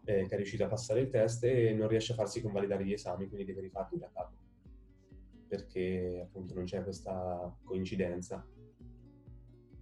[0.05, 2.93] eh, che è riuscito a passare il test e non riesce a farsi convalidare gli
[2.93, 4.37] esami, quindi deve rifarli da capo,
[5.51, 8.47] perché appunto non c'è questa coincidenza.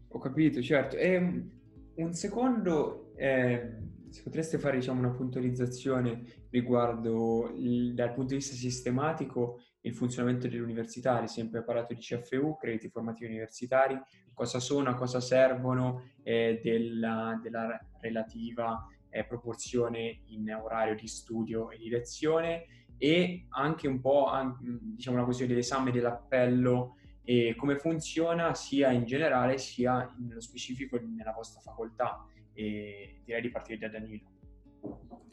[0.08, 0.96] Ho capito, certo.
[0.96, 1.48] E mm,
[1.96, 3.74] un secondo, eh,
[4.08, 10.48] se potreste fare diciamo, una puntualizzazione riguardo il, dal punto di vista sistematico il funzionamento
[10.48, 14.00] degli universitari, sempre parlato di CFU, crediti formativi universitari,
[14.32, 21.70] cosa sono, a cosa servono, eh, della, della relativa eh, proporzione in orario di studio
[21.70, 22.64] e di lezione
[22.98, 24.28] e anche un po'
[24.60, 31.32] diciamo una questione dell'esame dell'appello e come funziona sia in generale sia nello specifico nella
[31.32, 34.24] vostra facoltà e direi di partire da Danilo.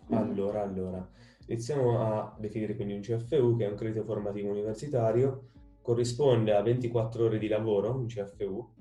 [0.10, 1.10] Allora, allora,
[1.48, 5.50] iniziamo a definire quindi un CFU che è un credito formativo universitario,
[5.82, 8.74] corrisponde a 24 ore di lavoro, un CFU,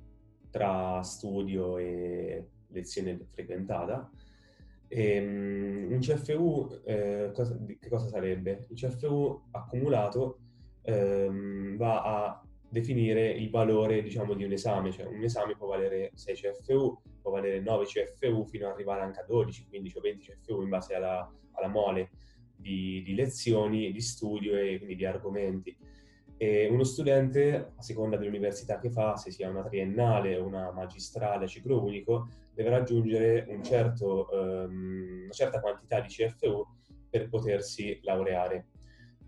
[0.51, 4.11] tra studio e lezione frequentata,
[4.95, 8.65] e, um, un CFU, eh, cosa, che cosa sarebbe?
[8.71, 10.39] Il CFU accumulato
[10.83, 16.13] ehm, va a definire il valore diciamo, di un esame, cioè un esame può valere
[16.15, 20.27] 6 CFU, può valere 9 CFU fino ad arrivare anche a 12, 15 o 20
[20.27, 22.11] CFU in base alla, alla mole
[22.55, 25.77] di, di, lezioni, di studio e quindi di argomenti.
[26.37, 31.83] E uno studente, a seconda dell'università che fa, se sia una triennale una magistrale ciclo
[31.83, 36.66] unico, deve raggiungere un certo, um, una certa quantità di CFU
[37.09, 38.66] per potersi laureare.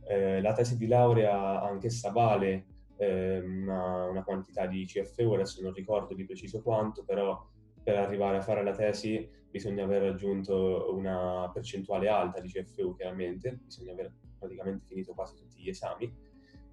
[0.09, 2.67] Eh, la tesi di laurea anch'essa vale
[2.97, 7.45] eh, una, una, quantità di CFU, adesso non ricordo di preciso quanto, però
[7.83, 13.59] per arrivare a fare la tesi bisogna aver raggiunto una percentuale alta di CFU, chiaramente,
[13.65, 16.13] bisogna aver praticamente finito quasi tutti gli esami.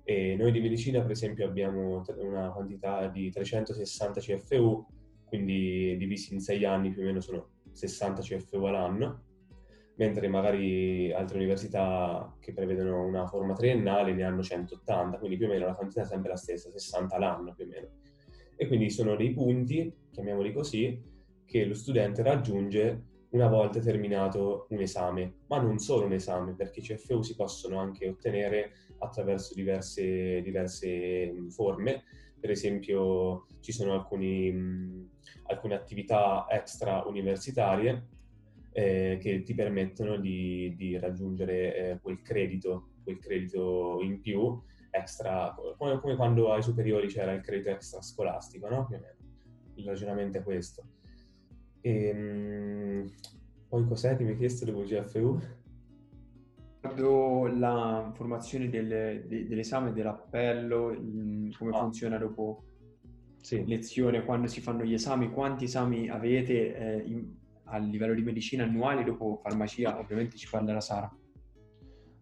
[0.04, 4.86] E noi di medicina, per esempio, abbiamo una quantità di 360 CFU
[5.34, 9.24] quindi divisi in sei anni più o meno sono 60 CFU all'anno,
[9.96, 15.50] mentre magari altre università che prevedono una forma triennale ne hanno 180, quindi più o
[15.50, 17.88] meno la quantità è sempre la stessa, 60 all'anno più o meno.
[18.56, 21.02] E quindi sono dei punti, chiamiamoli così,
[21.46, 26.80] che lo studente raggiunge una volta terminato un esame, ma non solo un esame, perché
[26.80, 32.04] i CFU si possono anche ottenere attraverso diverse, diverse forme,
[32.40, 35.10] per esempio ci sono alcuni, mh,
[35.48, 38.08] alcune attività extra universitarie
[38.74, 45.56] eh, che ti permettono di, di raggiungere eh, quel credito, quel credito in più extra,
[45.78, 48.90] come, come, quando ai superiori c'era il credito extra scolastico, no?
[49.76, 50.84] Il ragionamento è questo.
[51.82, 53.12] E, ehm, mh,
[53.68, 55.40] poi cos'è che mi hai chiesto del VGFU?
[56.84, 60.94] Riguardo la formazione del, de, dell'esame, dell'appello,
[61.58, 61.80] come ah.
[61.80, 62.64] funziona dopo
[63.38, 63.66] sì.
[63.66, 67.26] lezione, quando si fanno gli esami, quanti esami avete eh, in,
[67.66, 71.10] a livello di medicina annuali, dopo farmacia ovviamente ci parlerà Sara.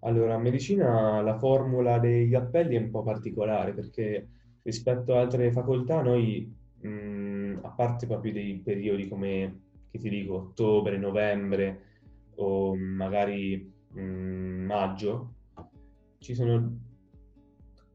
[0.03, 4.29] Allora, a medicina la formula degli appelli è un po' particolare perché
[4.63, 10.35] rispetto a altre facoltà noi, mh, a parte proprio dei periodi come, che ti dico,
[10.35, 11.89] ottobre, novembre
[12.35, 15.35] o magari mh, maggio,
[16.19, 16.79] ci sono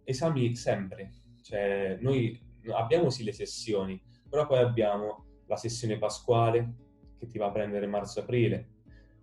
[0.04, 1.10] esami sempre.
[1.42, 2.38] Cioè, noi
[2.72, 6.74] abbiamo sì le sessioni, però poi abbiamo la sessione pasquale
[7.18, 8.68] che ti va a prendere marzo-aprile,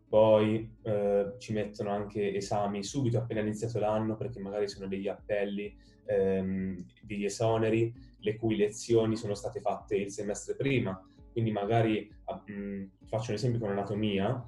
[0.08, 5.76] poi eh, ci mettono anche esami subito appena iniziato l'anno perché magari sono degli appelli,
[6.06, 11.00] ehm, degli esoneri, le cui lezioni sono state fatte il semestre prima.
[11.32, 12.14] Quindi magari,
[12.46, 14.48] mh, mm, faccio un esempio con anatomia,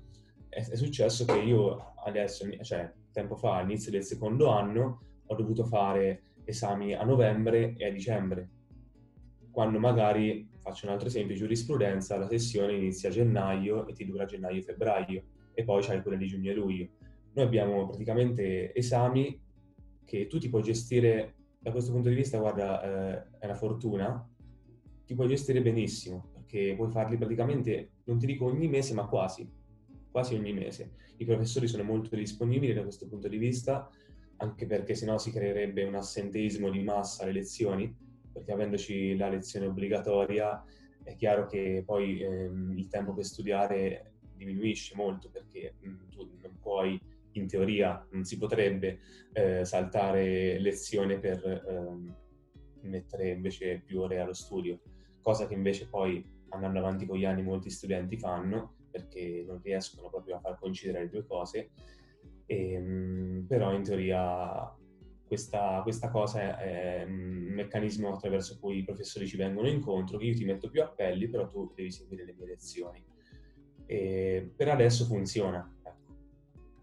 [0.55, 5.65] è, è, successo che io adesso, cioè tempo fa, all'inizio del secondo anno, ho dovuto
[5.65, 8.49] fare esami a novembre e a dicembre,
[9.51, 14.25] quando magari, faccio un altro esempio, giurisprudenza, la sessione inizia a gennaio e ti dura
[14.25, 16.87] gennaio-febbraio e poi c'hai quelle di giugno e luglio.
[17.33, 19.41] Noi abbiamo praticamente esami
[20.05, 24.29] che tu ti puoi gestire, da questo punto di vista, guarda, eh, è una fortuna,
[25.05, 29.49] ti puoi gestire benissimo, perché puoi farli praticamente, non ti dico ogni mese, ma quasi,
[30.15, 30.91] quasi ogni mese.
[31.17, 33.89] I professori sono molto disponibili da questo punto di vista,
[34.37, 37.93] anche perché sennò si creerebbe un assenteismo di massa alle lezioni,
[38.31, 40.63] perché avendoci la lezione obbligatoria
[41.03, 46.59] è chiaro che poi ehm, il tempo per studiare diminuisce molto perché mh, tu non
[46.61, 46.97] puoi,
[47.33, 48.99] in teoria, non si potrebbe
[49.33, 52.15] eh, saltare lezione per ehm,
[52.83, 54.79] mettere invece più ore allo studio,
[55.21, 60.09] cosa che invece poi andando avanti con gli anni molti studenti fanno perché non riescono
[60.09, 61.71] proprio a far coincidere le due cose,
[62.45, 64.73] e, ehm, però in teoria
[65.27, 70.35] questa, questa, cosa è, un meccanismo attraverso cui i professori ci vengono incontro, che io
[70.35, 73.03] ti metto più appelli, però tu devi seguire le mie lezioni
[73.85, 75.69] e per adesso funziona.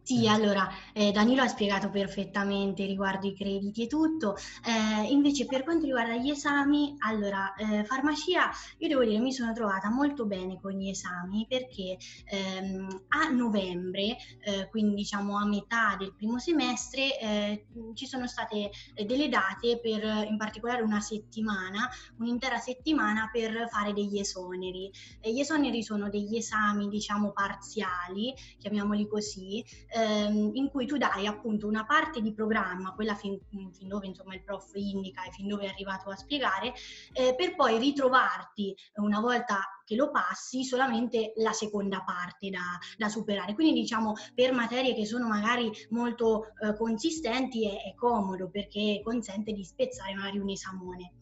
[0.04, 4.34] Sì, allora eh, Danilo ha spiegato perfettamente riguardo i crediti e tutto,
[4.66, 9.52] eh, invece per quanto riguarda gli esami, allora eh, farmacia io devo dire mi sono
[9.52, 15.94] trovata molto bene con gli esami perché ehm, a novembre, eh, quindi diciamo a metà
[15.96, 18.70] del primo semestre, eh, ci sono state
[19.06, 21.88] delle date per in particolare una settimana,
[22.18, 24.90] un'intera settimana per fare degli esoneri.
[25.20, 29.64] gli esoneri sono degli esami diciamo parziali, chiamiamoli così,
[30.02, 34.34] ehm, in cui tu dai appunto una parte di programma, quella fin, fin, dove insomma
[34.34, 36.72] il prof indica e fin dove è arrivato a spiegare,
[37.12, 43.08] eh, per poi ritrovarti una volta che lo passi solamente la seconda parte da, da
[43.08, 43.54] superare.
[43.54, 49.52] Quindi diciamo per materie che sono magari molto eh, consistenti è, è, comodo perché consente
[49.52, 51.12] di spezzare magari un esamone.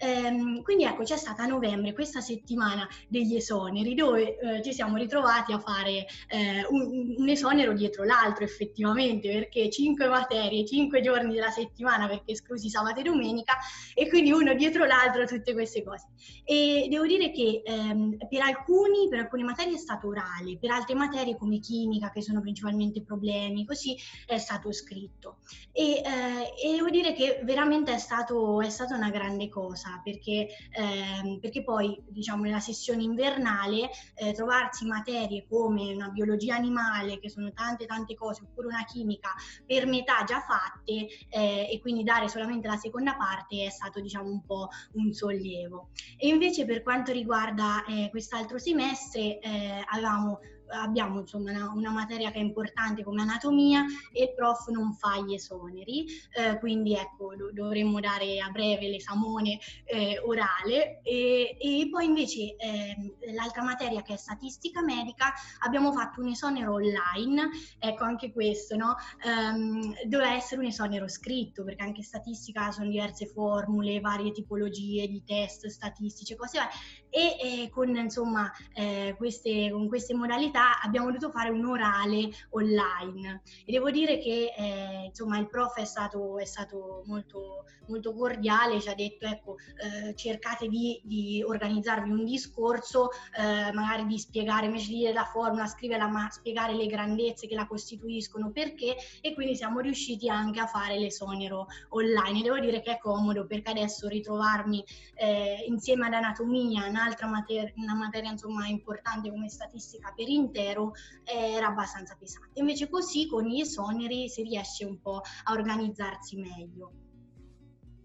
[0.00, 4.96] Ehm, quindi ecco c'è stata a novembre questa settimana degli esoneri dove eh, ci siamo
[4.96, 11.34] ritrovati a fare eh, un, un, esonero dietro l'altro effettivamente perché cinque materie, cinque giorni
[11.34, 13.54] della settimana perché esclusi sabato e domenica
[13.92, 16.06] e quindi uno dietro l'altro tutte queste cose.
[16.44, 20.94] E devo dire che ehm, per alcuni, per alcune materie è stato orale, per altre
[20.94, 25.38] materie come chimica, che sono principalmente problemi, così è stato scritto.
[25.72, 30.48] E, eh, e devo dire che veramente è stato, è stata una grande cosa, perché,
[30.70, 37.28] eh, perché poi, diciamo, nella sessione invernale, eh, trovarsi materie come una biologia animale, che
[37.28, 39.30] sono tante tante cose, oppure una chimica
[39.66, 44.28] per metà già fatte, eh, e quindi dare solamente la seconda parte è stato, diciamo,
[44.28, 45.90] un po' un sollievo.
[46.16, 50.38] E invece per quanto riguarda eh, quest'altro semestre eh, avevamo
[50.70, 55.18] abbiamo insomma una, una, materia che è importante come anatomia e il prof non fa
[55.18, 61.00] gli esoneri, eh, quindi ecco do, dovremmo dare a breve l'esamone eh, orale.
[61.02, 62.96] E, e, poi invece eh,
[63.34, 68.96] l'altra materia che è statistica medica abbiamo fatto un esonero online, ecco anche questo, no?
[69.24, 75.22] Um, doveva essere un esonero scritto perché anche statistica sono diverse formule, varie tipologie di
[75.24, 76.76] test statistici, cose varie.
[77.10, 83.42] E con insomma eh, queste, con queste modalità realtà abbiamo dovuto fare un orale online
[83.64, 88.80] e devo dire che eh, insomma il prof è stato, è stato molto, molto cordiale,
[88.80, 94.66] ci ha detto ecco eh, cercate di, di, organizzarvi un discorso, eh, magari di spiegare
[94.66, 99.34] invece di dire la formula, scriverla, ma spiegare le grandezze che la costituiscono, perché e
[99.34, 102.42] quindi siamo riusciti anche a fare l'esonero online.
[102.42, 107.94] Devo dire che è comodo perché adesso ritrovarmi eh, insieme ad anatomia, un'altra materia, una
[107.94, 110.92] materia insomma importante come statistica per intero
[111.24, 112.58] era abbastanza pesante.
[112.60, 116.92] Invece così con gli esoneri si riesce un po' a organizzarsi meglio.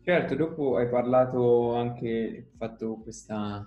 [0.01, 3.65] Certo, dopo hai parlato anche, fatto questa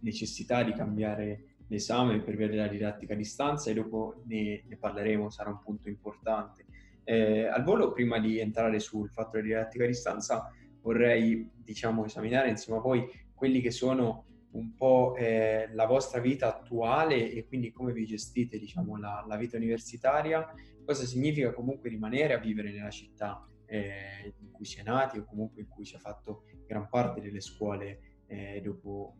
[0.00, 5.30] necessità di cambiare l'esame per via della didattica a distanza e dopo ne, ne parleremo,
[5.30, 6.66] sarà un punto importante.
[7.04, 12.48] Eh, al volo, prima di entrare sul fatto della didattica a distanza, vorrei diciamo, esaminare
[12.48, 14.25] insieme a voi quelli che sono
[14.56, 19.36] un po' eh, la vostra vita attuale e quindi come vi gestite diciamo, la, la,
[19.36, 20.46] vita universitaria,
[20.84, 25.24] cosa significa comunque rimanere a vivere nella città eh, in cui si è nati o
[25.24, 29.16] comunque in cui si è fatto gran parte delle scuole eh, dopo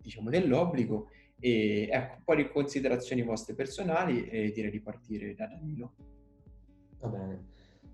[0.00, 1.08] diciamo, dell'obbligo
[1.38, 5.94] E ecco, un considerazioni vostre personali e direi di partire da Danilo.
[6.98, 7.48] Va bene.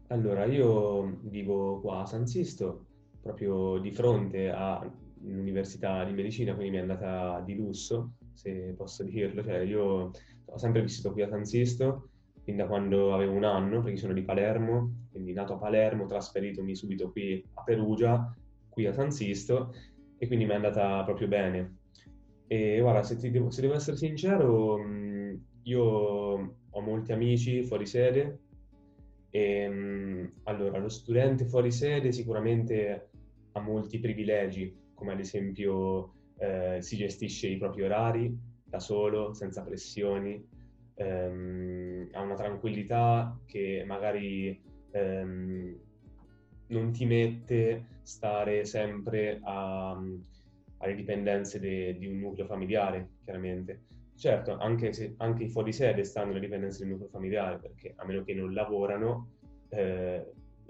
[0.09, 2.87] Allora, io vivo qua a San Sisto,
[3.21, 4.51] proprio di fronte
[5.27, 9.43] all'Università di Medicina, quindi mi è andata di lusso, se posso dirlo.
[9.43, 10.11] Cioè, io
[10.45, 12.11] ho sempre vissuto qui a San Sisto,
[12.45, 16.75] fin da quando avevo un anno, perché sono di Palermo, quindi nato a Palermo, trasferitomi
[16.77, 18.35] subito qui a Perugia,
[18.69, 19.75] qui a San Sisto,
[20.19, 21.79] e quindi mi è andata proprio bene.
[22.47, 24.79] E guarda, se, devo, se devo, essere sincero,
[25.63, 28.41] io ho molti amici fuori sede,
[29.31, 33.11] e allora lo studente fuori sede sicuramente
[33.53, 39.63] ha molti privilegi, come ad esempio eh, si gestisce i propri orari da solo, senza
[39.63, 40.45] pressioni,
[40.95, 45.77] ehm, ha una tranquillità che magari ehm,
[46.69, 49.91] non ti mette stare sempre a,
[50.79, 53.83] alle dipendenze de, di un nucleo familiare, chiaramente.
[54.17, 58.05] Certo, anche, se, anche i fuori sede stanno alle dipendenze del nucleo familiare, perché a
[58.07, 59.29] meno che non lavorano,
[59.69, 60.25] eh,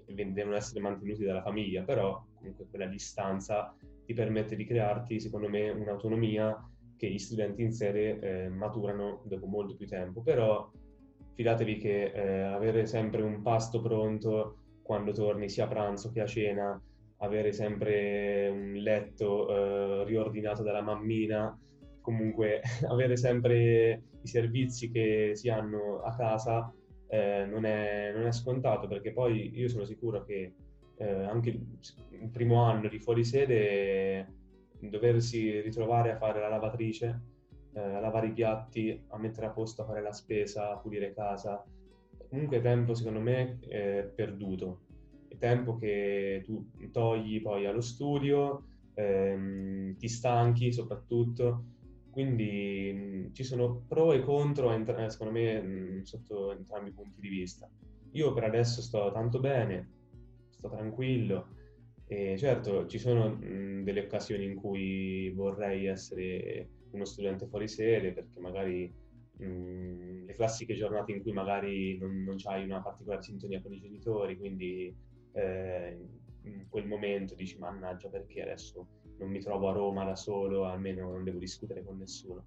[0.04, 3.74] devono essere mantenuti dalla famiglia, però comunque quella distanza
[4.07, 6.57] ti permette di crearti, secondo me, un'autonomia
[6.96, 10.22] che gli studenti in sede eh, maturano dopo molto più tempo.
[10.22, 10.70] Però
[11.34, 16.26] fidatevi che eh, avere sempre un pasto pronto quando torni sia a pranzo che a
[16.26, 16.80] cena,
[17.18, 21.59] avere sempre un letto eh, riordinato dalla mammina,
[22.00, 26.72] comunque avere sempre i servizi che si hanno a casa
[27.09, 30.54] eh, non, è, non, è, scontato perché poi io sono sicuro che
[30.97, 34.34] eh, anche il primo anno di fuori sede
[34.78, 37.20] doversi ritrovare a fare la lavatrice,
[37.72, 41.12] eh, a lavare i piatti, a mettere a posto, a fare la spesa, a pulire
[41.12, 41.64] casa,
[42.28, 44.80] comunque tempo secondo me è perduto,
[45.28, 51.64] è tempo che tu togli poi allo studio, ehm, ti stanchi soprattutto,
[52.11, 57.20] quindi mh, ci sono pro e contro entra- secondo me mh, sotto entrambi i punti
[57.20, 57.68] di vista.
[58.12, 59.90] Io per adesso sto tanto bene,
[60.66, 61.48] sto tranquillo,
[62.06, 68.12] e certo, ci sono mh, delle occasioni in cui vorrei essere uno studente fuori sede
[68.12, 68.92] perché magari
[69.38, 73.80] mh, le classiche giornate in cui magari non, non hai una particolare sintonia con i
[73.80, 74.94] genitori, quindi
[75.32, 75.98] eh,
[76.42, 78.86] in quel momento dici mannaggia perché adesso
[79.18, 82.46] non mi trovo a Roma da solo, almeno non devo discutere con nessuno.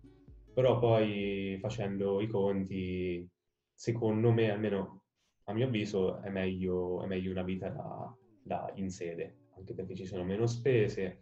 [0.54, 3.28] Però poi facendo i conti,
[3.74, 5.04] secondo me, almeno
[5.50, 9.96] a mio avviso, è meglio, è meglio una vita da, da in sede anche perché
[9.96, 11.20] ci sono meno spese,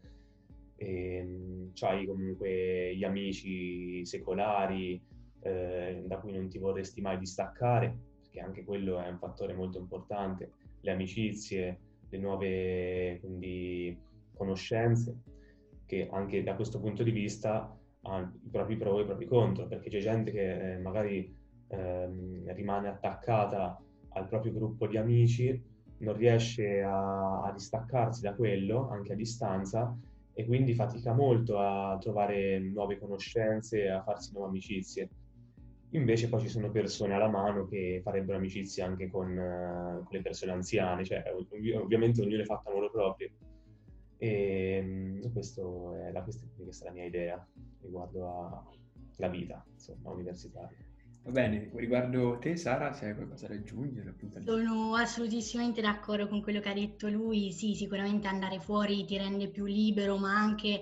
[0.75, 5.01] e, ehm, c'hai comunque gli amici secolari
[5.41, 9.79] eh, da cui non ti vorresti mai distaccare, perché anche quello è un fattore molto
[9.79, 10.51] importante,
[10.81, 13.97] le amicizie, le nuove quindi,
[14.35, 15.17] conoscenze,
[15.85, 19.67] che anche da questo punto di vista hanno i propri pro e i propri contro,
[19.67, 21.35] perché c'è gente che eh, magari
[21.69, 23.81] eh, rimane attaccata
[24.17, 29.95] al proprio gruppo di amici non riesce a, a distaccarsi da quello, anche a distanza,
[30.33, 35.09] e quindi fatica molto a trovare nuove conoscenze a farsi nuove amicizie.
[35.91, 40.21] Invece poi ci sono persone alla mano che farebbero amicizie anche con, uh, con le
[40.21, 43.31] persone anziane, cioè ov- ovviamente ognuno è fatto a modo proprio.
[44.17, 44.79] E
[45.23, 47.47] um, questa è la, questa è la mia idea
[47.81, 48.65] riguardo
[49.17, 50.86] alla vita insomma, universitaria.
[51.27, 54.15] Va bene, riguardo te Sara, se hai qualcosa da aggiungere?
[54.45, 59.49] Sono assolutissimamente d'accordo con quello che ha detto lui, sì, sicuramente andare fuori ti rende
[59.49, 60.79] più libero, ma anche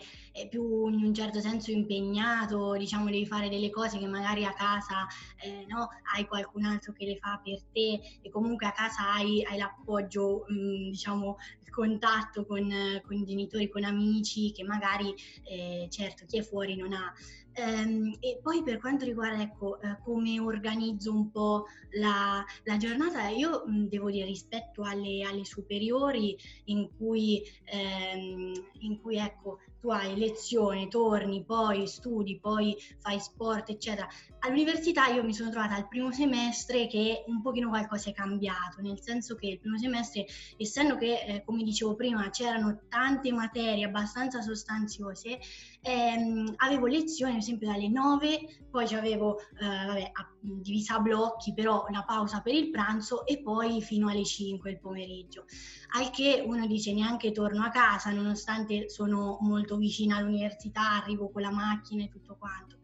[0.47, 5.07] più in un certo senso impegnato, diciamo devi fare delle cose che magari a casa
[5.43, 9.43] eh, no, hai qualcun altro che le fa per te e comunque a casa hai,
[9.45, 12.69] hai l'appoggio, mh, mm, diciamo, il contatto con,
[13.03, 15.11] con, genitori, con amici che magari
[15.43, 17.11] eh, certo chi è fuori non ha.
[17.57, 23.29] Um, e poi per quanto riguarda ecco, uh, come organizzo un po' la, la giornata,
[23.29, 27.41] io mm, devo dire rispetto alle, alle superiori in cui,
[27.71, 34.07] um, in cui ecco, tu hai lezioni, torni, poi studi, poi fai sport, eccetera.
[34.39, 38.99] All'università io mi sono trovata al primo semestre che un pochino qualcosa è cambiato, nel
[38.99, 40.25] senso che il primo semestre,
[40.57, 45.37] essendo che, eh, come dicevo prima, c'erano tante materie abbastanza sostanziose,
[45.81, 51.85] ehm, avevo lezioni, ad esempio, dalle 9, poi avevo, eh, vabbè, divisa a blocchi, però
[51.87, 55.45] una pausa per il pranzo e poi fino alle 5 il pomeriggio.
[55.93, 61.41] Al che uno dice neanche torno a casa, nonostante sono molto vicina all'università, arrivo con
[61.41, 62.77] la macchina e tutto quanto.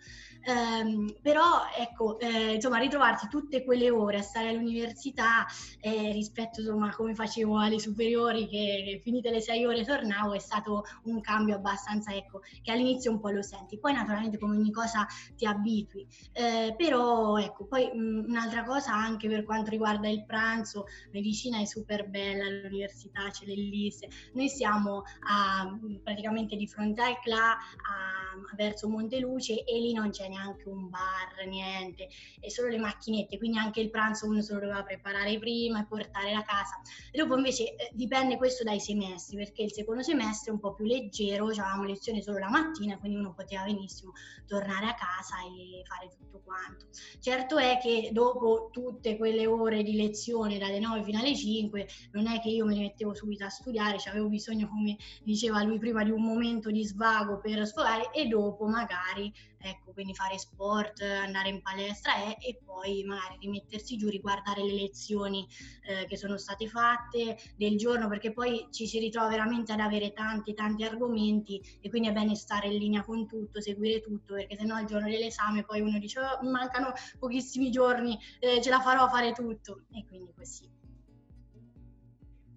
[0.44, 1.44] Ehm, però
[1.78, 5.46] ecco, eh, insomma, ritrovarsi tutte quelle ore a stare all'università
[5.80, 10.84] eh, rispetto insomma come facevo alle superiori che finite le sei ore tornavo è stato
[11.04, 15.06] un cambio abbastanza ecco che all'inizio un po' lo senti, poi naturalmente come ogni cosa
[15.36, 20.86] ti abitui, eh, però ecco poi mh, un'altra cosa anche per quanto riguarda il pranzo,
[21.12, 27.52] medicina è super bella all'università, c'è l'Ellise, noi siamo a, praticamente di fronte al CLA
[27.52, 32.08] a, verso Monteluce e lì non c'è neanche un bar, niente,
[32.40, 35.86] è solo le macchinette, quindi anche il pranzo uno se lo doveva preparare prima e
[35.86, 36.82] portare a casa.
[37.12, 40.74] E dopo invece eh, dipende questo dai semestri, perché il secondo semestre è un po'
[40.74, 44.14] più leggero, avevamo lezioni solo la mattina, quindi uno poteva benissimo
[44.48, 46.88] tornare a casa e fare tutto quanto.
[47.20, 52.28] Certo è che dopo tutte quelle ore di lezione dalle 9 fino alle 5, non
[52.28, 55.80] è che io me ne mettevo subito a studiare, cioè avevo bisogno, come diceva lui
[55.80, 59.32] prima, di un momento di svago per sfogare e dopo magari
[59.62, 64.74] ecco, quindi fare sport, andare in palestra e, e poi magari rimettersi giù, riguardare le
[64.74, 65.48] lezioni
[65.88, 70.14] eh, che sono state fatte del giorno, perché poi ci si ritrova veramente ad avere
[70.14, 74.58] tanti, tanti argomenti e quindi è bene stare in linea con tutto, seguire tutto, perché
[74.58, 79.04] sennò il giorno dell'esame poi uno dice oh, mancano pochissimi giorni, eh, ce la farò
[79.04, 80.70] a fare tutto e quindi così.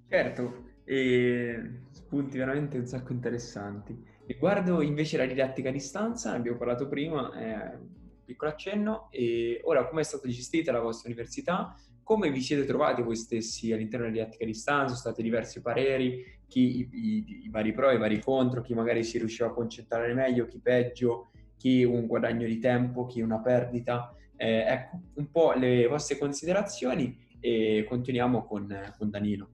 [0.09, 4.13] Certo, e spunti veramente un sacco interessanti.
[4.27, 7.79] Riguardo invece la didattica a distanza, ne abbiamo parlato prima, eh,
[8.25, 11.77] piccolo accenno, e ora come è stata gestita la vostra università?
[12.03, 14.95] Come vi siete trovati voi stessi all'interno della didattica a distanza?
[14.95, 19.05] Sono stati diversi pareri, chi i, i, i vari pro, i vari contro, chi magari
[19.05, 24.15] si riusciva a concentrare meglio, chi peggio, chi un guadagno di tempo, chi una perdita.
[24.37, 29.49] Eh, ecco, un po' le vostre considerazioni e continuiamo con, con Danilo.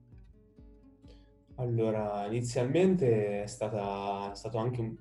[1.55, 4.95] Allora, inizialmente è, stata, è stato anche un,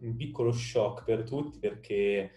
[0.00, 2.32] un, piccolo shock per tutti perché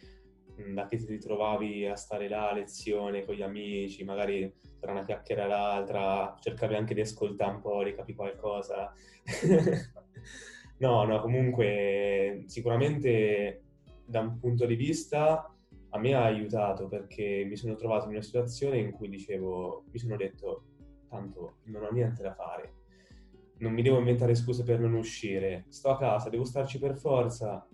[0.74, 5.04] da che ti ritrovavi a stare là a lezione con gli amici, magari tra una
[5.04, 8.94] chiacchiera e l'altra, cercavi anche di ascoltare un po', di capire qualcosa.
[10.80, 13.64] no, no, comunque sicuramente
[14.06, 15.52] da un punto di vista
[15.90, 20.00] a me ha aiutato perché mi sono trovato in una situazione in cui dicevo, mi
[20.00, 20.64] sono detto,
[21.10, 22.77] tanto non ho niente da fare
[23.60, 27.68] non mi devo inventare scuse per non uscire, sto a casa, devo starci per forza,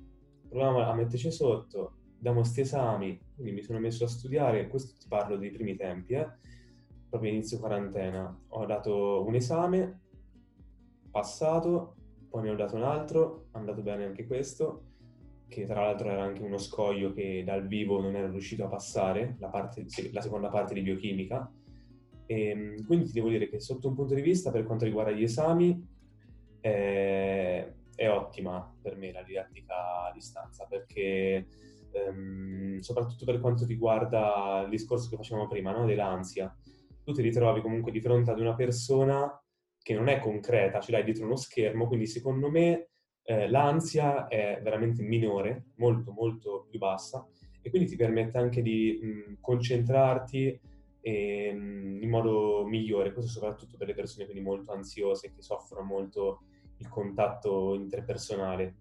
[0.47, 5.07] proviamo a metterci sotto, diamo sti esami, quindi mi sono messo a studiare, questo ti
[5.07, 6.27] parlo dei primi tempi, eh?
[7.09, 10.01] proprio inizio quarantena, ho dato un esame,
[11.11, 11.95] passato,
[12.29, 14.85] poi ne ho dato un altro, è andato bene anche questo,
[15.47, 19.35] che tra l'altro era anche uno scoglio che dal vivo non ero riuscito a passare,
[19.39, 21.51] la, parte, la seconda parte di biochimica,
[22.25, 25.11] e, ehm, quindi ti devo dire che sotto un punto di vista, per quanto riguarda
[25.11, 25.81] gli esami,
[26.59, 31.47] è, è ottima per me la didattica a distanza, perché
[31.91, 35.85] ehm, soprattutto per quanto riguarda il discorso che facevamo prima, no?
[35.85, 36.55] dell'ansia,
[37.03, 39.37] tu ti ritrovi comunque di fronte ad una persona
[39.81, 42.87] che non è concreta, ce l'hai dietro uno schermo, quindi secondo me
[43.23, 47.27] eh, l'ansia è veramente minore, molto molto più bassa,
[47.61, 50.59] e quindi ti permette anche di mh, concentrarti
[51.03, 55.85] e, ehm, in modo migliore, questo soprattutto per le persone quindi molto ansiose che soffrono
[55.85, 56.43] molto
[56.77, 58.75] il contatto interpersonale.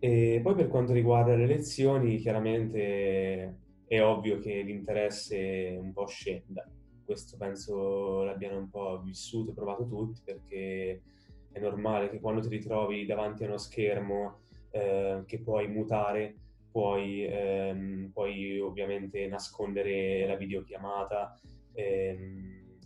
[0.00, 6.66] E poi per quanto riguarda le lezioni, chiaramente è ovvio che l'interesse un po' scenda.
[7.04, 11.02] Questo penso l'abbiano un po' vissuto e provato tutti perché
[11.52, 16.34] è normale che quando ti ritrovi davanti a uno schermo eh, che puoi mutare
[16.70, 21.38] puoi, ehm, puoi ovviamente nascondere la videochiamata,
[21.72, 22.78] ehm,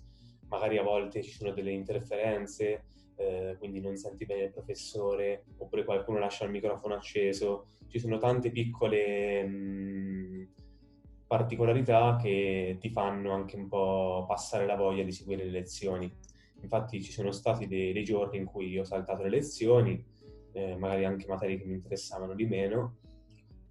[0.49, 2.85] magari a volte ci sono delle interferenze,
[3.17, 7.69] eh, quindi non senti bene il professore, oppure qualcuno lascia il microfono acceso.
[7.89, 10.43] Ci sono tante piccole mh, mm,
[11.27, 16.13] particolarità che ti fanno anche un po' passare la voglia di seguire le lezioni.
[16.61, 20.03] Infatti ci sono stati dei, dei giorni in cui ho saltato le lezioni,
[20.53, 22.99] eh, magari anche materie che mi interessavano di meno,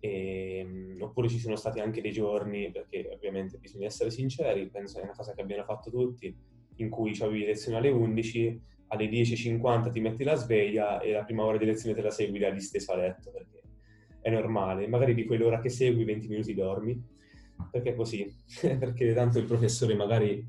[0.04, 5.00] e, ehm, oppure ci sono stati anche dei giorni, perché ovviamente bisogna essere sinceri, penso
[5.00, 6.36] è una cosa che abbiano fatto tutti,
[6.78, 11.46] in cui avevi lezione alle 11, alle 10.50 ti metti la sveglia e la prima
[11.46, 13.62] ora di lezione te la segui da disteso a letto, perché
[14.20, 14.88] è normale.
[14.90, 17.02] Magari di quell'ora che segui 20 minuti dormi,
[17.72, 18.30] perché è così,
[18.60, 20.46] perché tanto il professore magari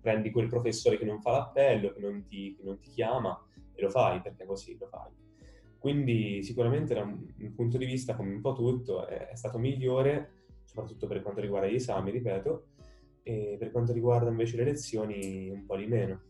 [0.00, 3.38] prendi quel professore che non fa l'appello, che non, ti, che non ti chiama
[3.74, 5.27] e lo fai, perché così lo fai.
[5.78, 10.32] Quindi sicuramente da un punto di vista, come un po' tutto, è, è stato migliore,
[10.64, 12.66] soprattutto per quanto riguarda gli esami, ripeto,
[13.22, 16.20] e per quanto riguarda invece le lezioni un po' di meno.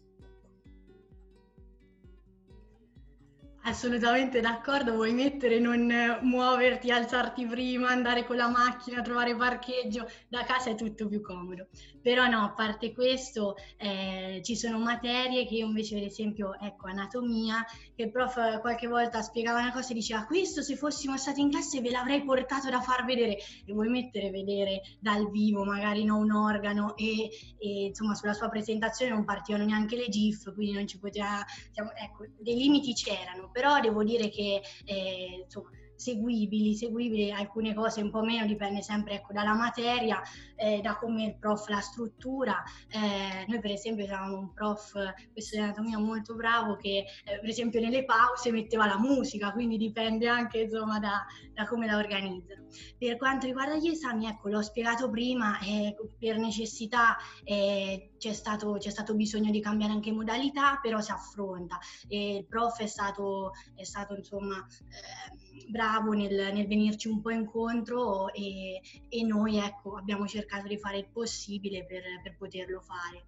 [3.69, 5.93] Assolutamente d'accordo, vuoi mettere non
[6.23, 11.69] muoverti, alzarti prima, andare con la macchina, trovare parcheggio, da casa è tutto più comodo.
[12.01, 16.87] Però no, a parte questo, eh, ci sono materie che io invece, per esempio, ecco,
[16.87, 17.63] anatomia,
[17.95, 21.51] che il prof qualche volta spiegava una cosa e diceva questo se fossimo stati in
[21.51, 26.17] classe ve l'avrei portato da far vedere e vuoi mettere vedere dal vivo magari no,
[26.17, 30.87] un organo e, e, insomma sulla sua presentazione non partivano neanche le GIF, quindi non
[30.87, 37.33] ci poteva, diciamo, ecco, dei limiti c'erano, però devo dire che eh, insomma seguibili, seguibili,
[37.33, 40.23] alcune cose un po' meno, dipende sempre ecco, dalla materia,
[40.55, 42.63] eh, da come il prof la struttura.
[42.89, 44.93] Eh, noi per esempio avevamo un prof,
[45.33, 49.77] questo di anatomia molto bravo, che eh, per esempio nelle pause metteva la musica, quindi
[49.77, 52.67] dipende anche insomma da, da come la organizzano.
[52.97, 58.77] Per quanto riguarda gli esami, ecco, l'ho spiegato prima, eh, per necessità eh, c'è stato,
[58.79, 61.79] c'è, stato, bisogno di cambiare anche modalità, però si affronta.
[62.09, 67.31] E il prof è stato, è stato insomma eh, bravo nel, nel, venirci un po'
[67.31, 73.25] incontro e, e, noi ecco, abbiamo cercato di fare il possibile per, per poterlo fare.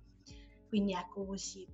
[0.68, 1.66] Quindi ecco così.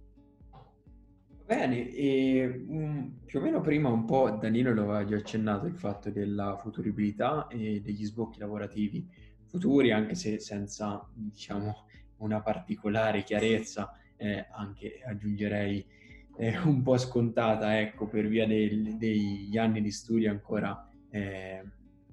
[1.45, 5.77] Bene, e um, più o meno prima un po' Danilo lo aveva già accennato il
[5.77, 9.09] fatto della futuribilità e degli sbocchi lavorativi
[9.47, 11.87] futuri, anche se senza, diciamo,
[12.19, 15.85] una particolare chiarezza, eh, anche aggiungerei
[16.39, 21.63] eh, un po' scontata, ecco, per via del, degli anni di studio ancora eh,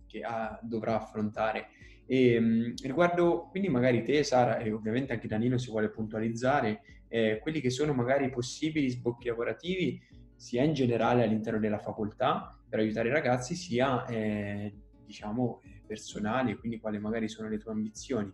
[0.08, 1.68] che ha, dovrà affrontare.
[2.06, 7.40] E, mh, riguardo quindi magari te, Sara, e ovviamente anche Danilo si vuole puntualizzare, eh,
[7.42, 10.02] quelli che sono magari possibili sbocchi lavorativi
[10.36, 14.74] sia in generale all'interno della facoltà per aiutare i ragazzi, sia eh,
[15.06, 18.32] diciamo personali, quindi quali magari sono le tue ambizioni.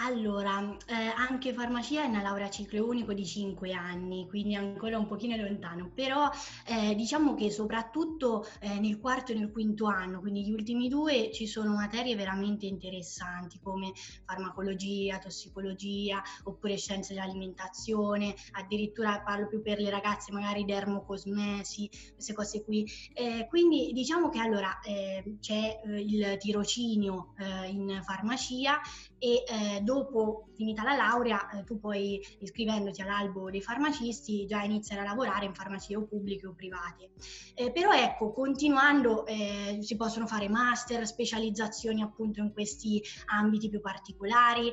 [0.00, 5.08] Allora, eh, anche farmacia è una laurea ciclo unico di 5 anni, quindi ancora un
[5.08, 6.30] pochino lontano, però
[6.66, 11.32] eh, diciamo che soprattutto eh, nel quarto e nel quinto anno, quindi gli ultimi due,
[11.32, 13.90] ci sono materie veramente interessanti come
[14.24, 22.62] farmacologia, tossicologia, oppure scienze dell'alimentazione, addirittura parlo più per le ragazze magari dermocosmesi, queste cose
[22.62, 22.88] qui.
[23.14, 27.34] Eh, quindi diciamo che allora eh, c'è eh, il tirocinio
[27.68, 28.80] in farmacia
[29.18, 29.42] e
[29.88, 35.46] dopo finita la laurea eh, tu poi iscrivendoti all'albo dei farmacisti già iniziare a lavorare
[35.46, 37.12] in farmacie o pubbliche o private.
[37.54, 43.80] Eh, però ecco, continuando eh, si possono fare master, specializzazioni appunto in questi ambiti più
[43.80, 44.70] particolari.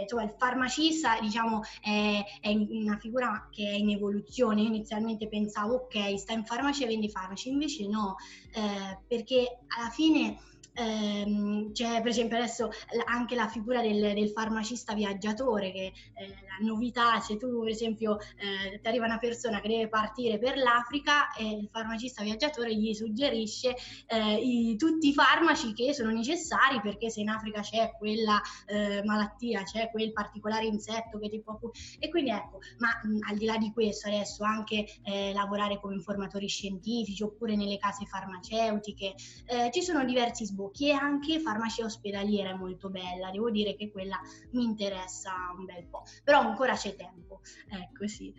[0.00, 4.62] Insomma, il farmacista diciamo è, è, una figura che è in evoluzione.
[4.62, 8.14] Io inizialmente pensavo ok, sta in farmacia e vendi farmaci, invece no,
[8.54, 10.38] eh, perché alla fine
[10.74, 12.70] ehm, c'è per esempio adesso
[13.06, 18.18] anche la figura del, del farmacista viaggiatore che eh, la novità se tu per esempio
[18.18, 22.92] eh, ti arriva una persona che deve partire per l'Africa e il farmacista viaggiatore gli
[22.92, 23.74] suggerisce
[24.06, 29.02] eh, i, tutti i farmaci che sono necessari perché se in Africa c'è quella eh,
[29.04, 31.58] malattia, c'è quel particolare insetto che ti può...
[31.98, 35.94] E quindi ecco, ma mh, al di là di questo adesso anche eh, lavorare come
[35.94, 39.14] informatori scientifici oppure nelle case farmaceutiche,
[39.46, 43.90] eh, ci sono diversi sbocchi che anche farmacia ospedaliera è molto bella, devo dire che
[43.90, 44.18] quella
[44.52, 48.32] mi interessa un bel po', però ancora c'è tempo, ecco sì.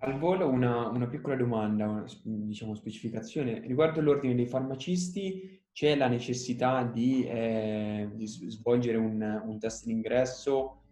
[0.00, 3.60] Al volo una, una piccola domanda, una, diciamo specificazione.
[3.60, 10.82] Riguardo l'ordine dei farmacisti, c'è la necessità di, eh, di svolgere un, un, test d'ingresso?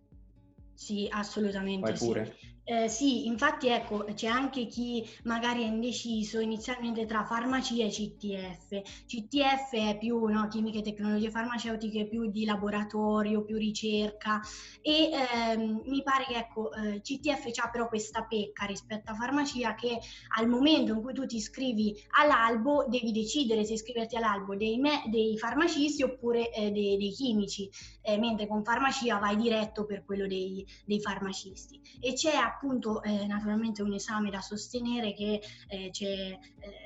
[0.74, 2.36] Sì, assolutamente Vai pure.
[2.68, 8.82] Eh, sì, infatti ecco, c'è anche chi magari è indeciso inizialmente tra farmacia e CTF.
[9.06, 14.40] CTF è più no, chimiche e tecnologie farmaceutiche, più di laboratorio, più ricerca
[14.82, 19.76] e ehm, mi pare che ecco, eh, CTF ha però questa pecca rispetto a farmacia
[19.76, 20.00] che
[20.36, 25.04] al momento in cui tu ti iscrivi all'albo devi decidere se iscriverti all'albo dei, me-
[25.06, 27.70] dei farmacisti oppure eh, dei, dei, chimici,
[28.02, 31.80] eh, mentre con farmacia vai diretto per quello dei, dei farmacisti.
[32.00, 36.38] E c'è appunto eh, naturalmente un esame da sostenere che eh, eh,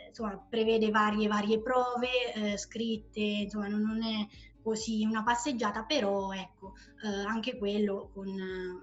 [0.08, 4.26] insomma, prevede varie, varie prove eh, scritte, insomma non, è
[4.62, 8.28] così una passeggiata, però ecco, eh, anche quello con,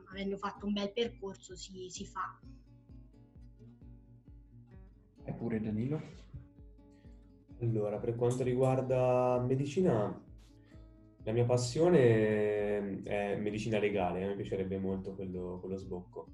[0.10, 2.40] avendo fatto un bel percorso si, si fa.
[5.24, 6.16] Eppure Danilo?
[7.60, 10.24] Allora, per quanto riguarda medicina,
[11.24, 16.28] la mia passione è medicina legale, me piacerebbe molto quello, quello sbocco.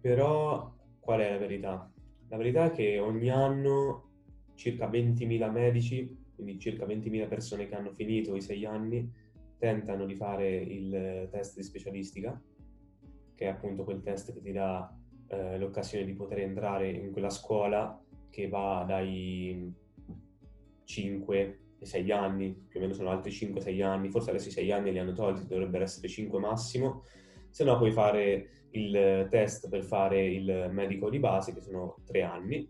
[0.00, 1.92] Però qual è la verità?
[2.28, 4.10] La verità è che ogni anno
[4.54, 9.10] circa 20.000 medici, quindi circa 20.000 persone che hanno finito i sei anni,
[9.58, 12.40] tentano di fare il test di specialistica,
[13.34, 14.94] che è appunto quel test che ti dà
[15.28, 19.72] eh, l'occasione di poter entrare in quella scuola che va dai
[20.84, 24.72] 5 ai 6 anni, più o meno sono altri 5-6 anni, forse adesso i 6
[24.72, 27.02] anni li hanno tolti, dovrebbero essere 5 massimo,
[27.48, 32.22] se no puoi fare il test per fare il medico di base che sono 3
[32.22, 32.68] anni,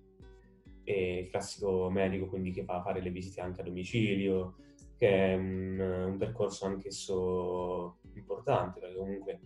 [0.84, 4.56] il classico medico quindi che fa fare le visite anche a domicilio,
[4.96, 9.40] che è un, un percorso anch'esso importante perché comunque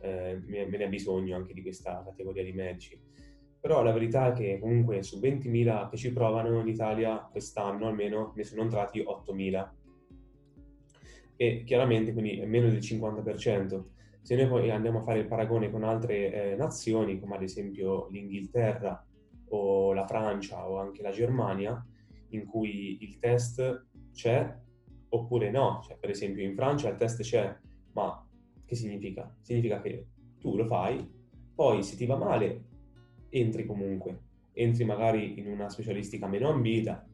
[0.00, 2.98] eh, me ne ha bisogno anche di questa categoria di medici.
[3.60, 8.32] Però la verità è che comunque su 20.000 che ci provano in Italia quest'anno almeno
[8.36, 9.68] ne sono entrati 8.000
[11.36, 13.84] e chiaramente quindi è meno del 50%.
[14.26, 18.08] Se noi poi andiamo a fare il paragone con altre eh, nazioni, come ad esempio
[18.10, 19.06] l'Inghilterra
[19.50, 21.80] o la Francia o anche la Germania,
[22.30, 24.52] in cui il test c'è
[25.10, 25.80] oppure no.
[25.84, 27.56] Cioè, per esempio in Francia il test c'è,
[27.92, 28.26] ma
[28.64, 29.32] che significa?
[29.42, 30.08] Significa che
[30.40, 31.08] tu lo fai,
[31.54, 32.64] poi se ti va male
[33.28, 34.22] entri comunque,
[34.54, 37.06] entri magari in una specialistica meno ambita,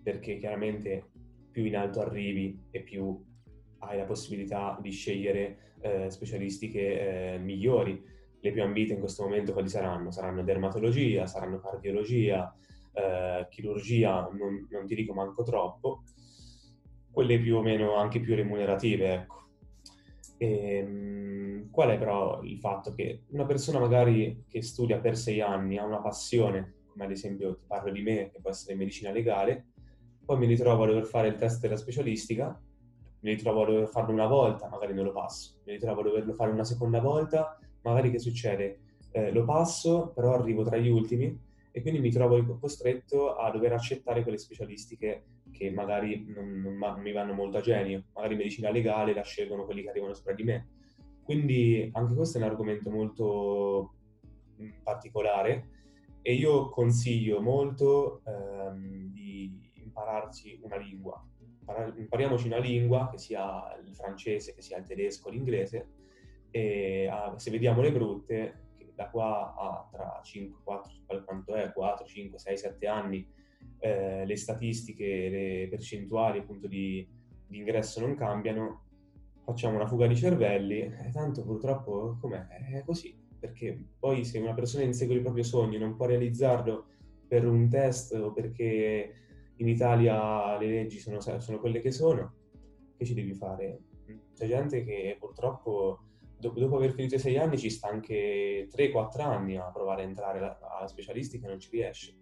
[0.00, 1.10] perché chiaramente
[1.50, 3.20] più in alto arrivi e più
[3.80, 8.02] hai la possibilità di scegliere eh, specialistiche eh, migliori.
[8.40, 10.10] Le più ambite in questo momento quali saranno?
[10.10, 12.54] Saranno dermatologia, saranno cardiologia,
[12.92, 16.02] eh, chirurgia, non, non ti dico manco troppo,
[17.10, 19.38] quelle più o meno anche più remunerative, ecco.
[20.38, 25.40] E, ehm, qual è però il fatto che una persona magari che studia per sei
[25.40, 29.10] anni ha una passione, come ad esempio ti parlo di me, che può essere medicina
[29.10, 29.66] legale,
[30.24, 32.58] poi mi ritrovo a dover fare il test della specialistica,
[33.20, 36.34] mi ritrovo a dover farlo una volta, magari non lo passo, mi ritrovo a doverlo
[36.34, 38.80] fare una seconda volta, magari che succede?
[39.12, 43.72] Eh, lo passo, però arrivo tra gli ultimi e quindi mi trovo costretto a dover
[43.72, 48.70] accettare quelle specialistiche che magari non, non, non, mi vanno molto a genio, magari medicina
[48.70, 50.68] legale la scelgono quelli che arrivano sopra di me.
[51.22, 53.94] Quindi anche questo è un argomento molto
[54.60, 55.68] mm, particolare
[56.22, 61.22] e io consiglio molto ehm, di impararci una lingua.
[61.96, 65.88] Impariamoci una lingua, che sia il francese, che sia il tedesco, l'inglese,
[66.50, 72.04] e ah, se vediamo le brutte, da qua a tra 5, 4, quanto è, 4,
[72.06, 73.26] 5, 6, 7 anni,
[73.78, 77.06] eh, le statistiche, le percentuali appunto di,
[77.46, 78.84] di, ingresso non cambiano,
[79.42, 82.46] facciamo una fuga di cervelli e tanto purtroppo com'è?
[82.46, 86.86] È così, perché poi se una persona insegue il proprio sogno e non può realizzarlo
[87.26, 89.14] per un test o perché
[89.60, 92.34] in Italia le leggi sono, sono quelle che sono,
[92.96, 93.80] che ci devi fare?
[94.34, 96.04] C'è gente che purtroppo
[96.38, 100.38] dopo, aver finito i sei anni ci sta anche 3-4 anni a provare a entrare
[100.38, 102.16] alla specialistica e non ci riesce.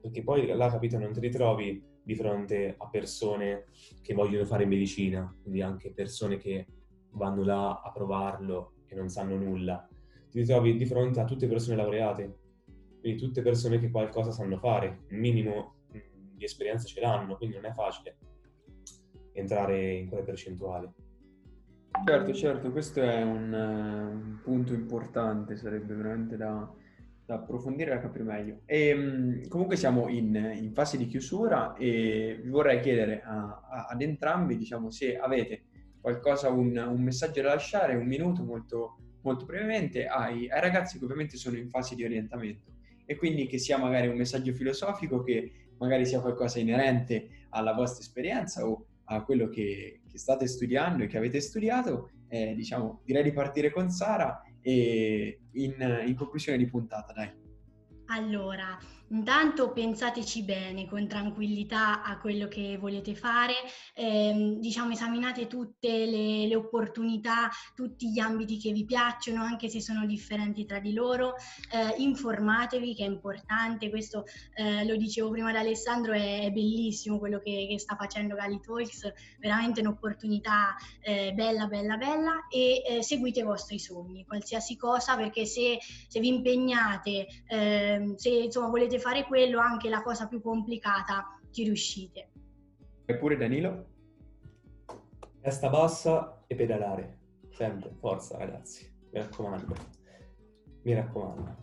[0.00, 3.66] Perché poi là, capito, non ti ritrovi di fronte a persone
[4.02, 6.66] che vogliono fare medicina, quindi anche persone che
[7.12, 9.88] vanno là a provarlo e non sanno nulla.
[10.30, 12.38] Ti ritrovi di fronte a tutte persone laureate,
[13.00, 15.75] quindi tutte persone che qualcosa sanno fare, un minimo
[16.36, 18.16] di esperienza ce l'hanno, quindi non è facile
[19.32, 20.88] entrare in quelle percentuali.
[22.04, 26.70] Certo, certo, questo è un, un punto importante, sarebbe veramente da,
[27.24, 28.60] da approfondire e capire meglio.
[28.66, 33.86] E, ehm, comunque siamo in, in, fase di chiusura e vi vorrei chiedere a, a,
[33.90, 35.64] ad entrambi, diciamo, se avete
[36.00, 41.04] qualcosa, un, un, messaggio da lasciare, un minuto molto, molto brevemente ai, ai ragazzi che
[41.04, 42.74] ovviamente sono in fase di orientamento
[43.06, 48.02] e quindi che sia magari un messaggio filosofico, che magari sia qualcosa inerente alla vostra
[48.02, 53.22] esperienza o a quello che, che state studiando e che avete studiato, eh, diciamo, direi
[53.22, 57.30] di partire con Sara e in, in conclusione di puntata, dai.
[58.06, 58.78] Allora,
[59.08, 63.54] Intanto pensateci bene, con tranquillità a quello che volete fare,
[63.94, 69.80] eh, diciamo esaminate tutte le, le, opportunità, tutti gli ambiti che vi piacciono, anche se
[69.80, 71.34] sono differenti tra di loro,
[71.72, 77.20] eh, informatevi che è importante, questo eh, lo dicevo prima da Alessandro, è, è bellissimo
[77.20, 82.46] quello che, che, sta facendo Gali Talks, veramente un'opportunità eh, bella, bella, bella.
[82.50, 85.78] E eh, seguite i vostri sogni, qualsiasi cosa, perché se,
[86.08, 91.38] se vi impegnate, ehm, se insomma volete volete fare quello, anche la cosa più complicata,
[91.50, 92.30] ci riuscite.
[93.04, 93.86] Eppure Danilo?
[95.40, 97.18] Testa bassa e pedalare,
[97.50, 99.74] sempre, forza ragazzi, mi raccomando,
[100.82, 101.56] mi raccomando.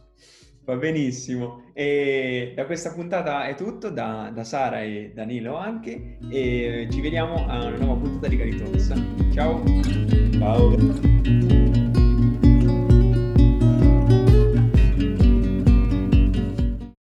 [0.64, 1.72] Va benissimo.
[1.74, 7.46] E da questa puntata è tutto, da, da, Sara e Danilo anche, e ci vediamo
[7.48, 8.94] a una nuova puntata di Caritos.
[9.34, 9.62] Ciao!
[10.32, 11.73] Ciao!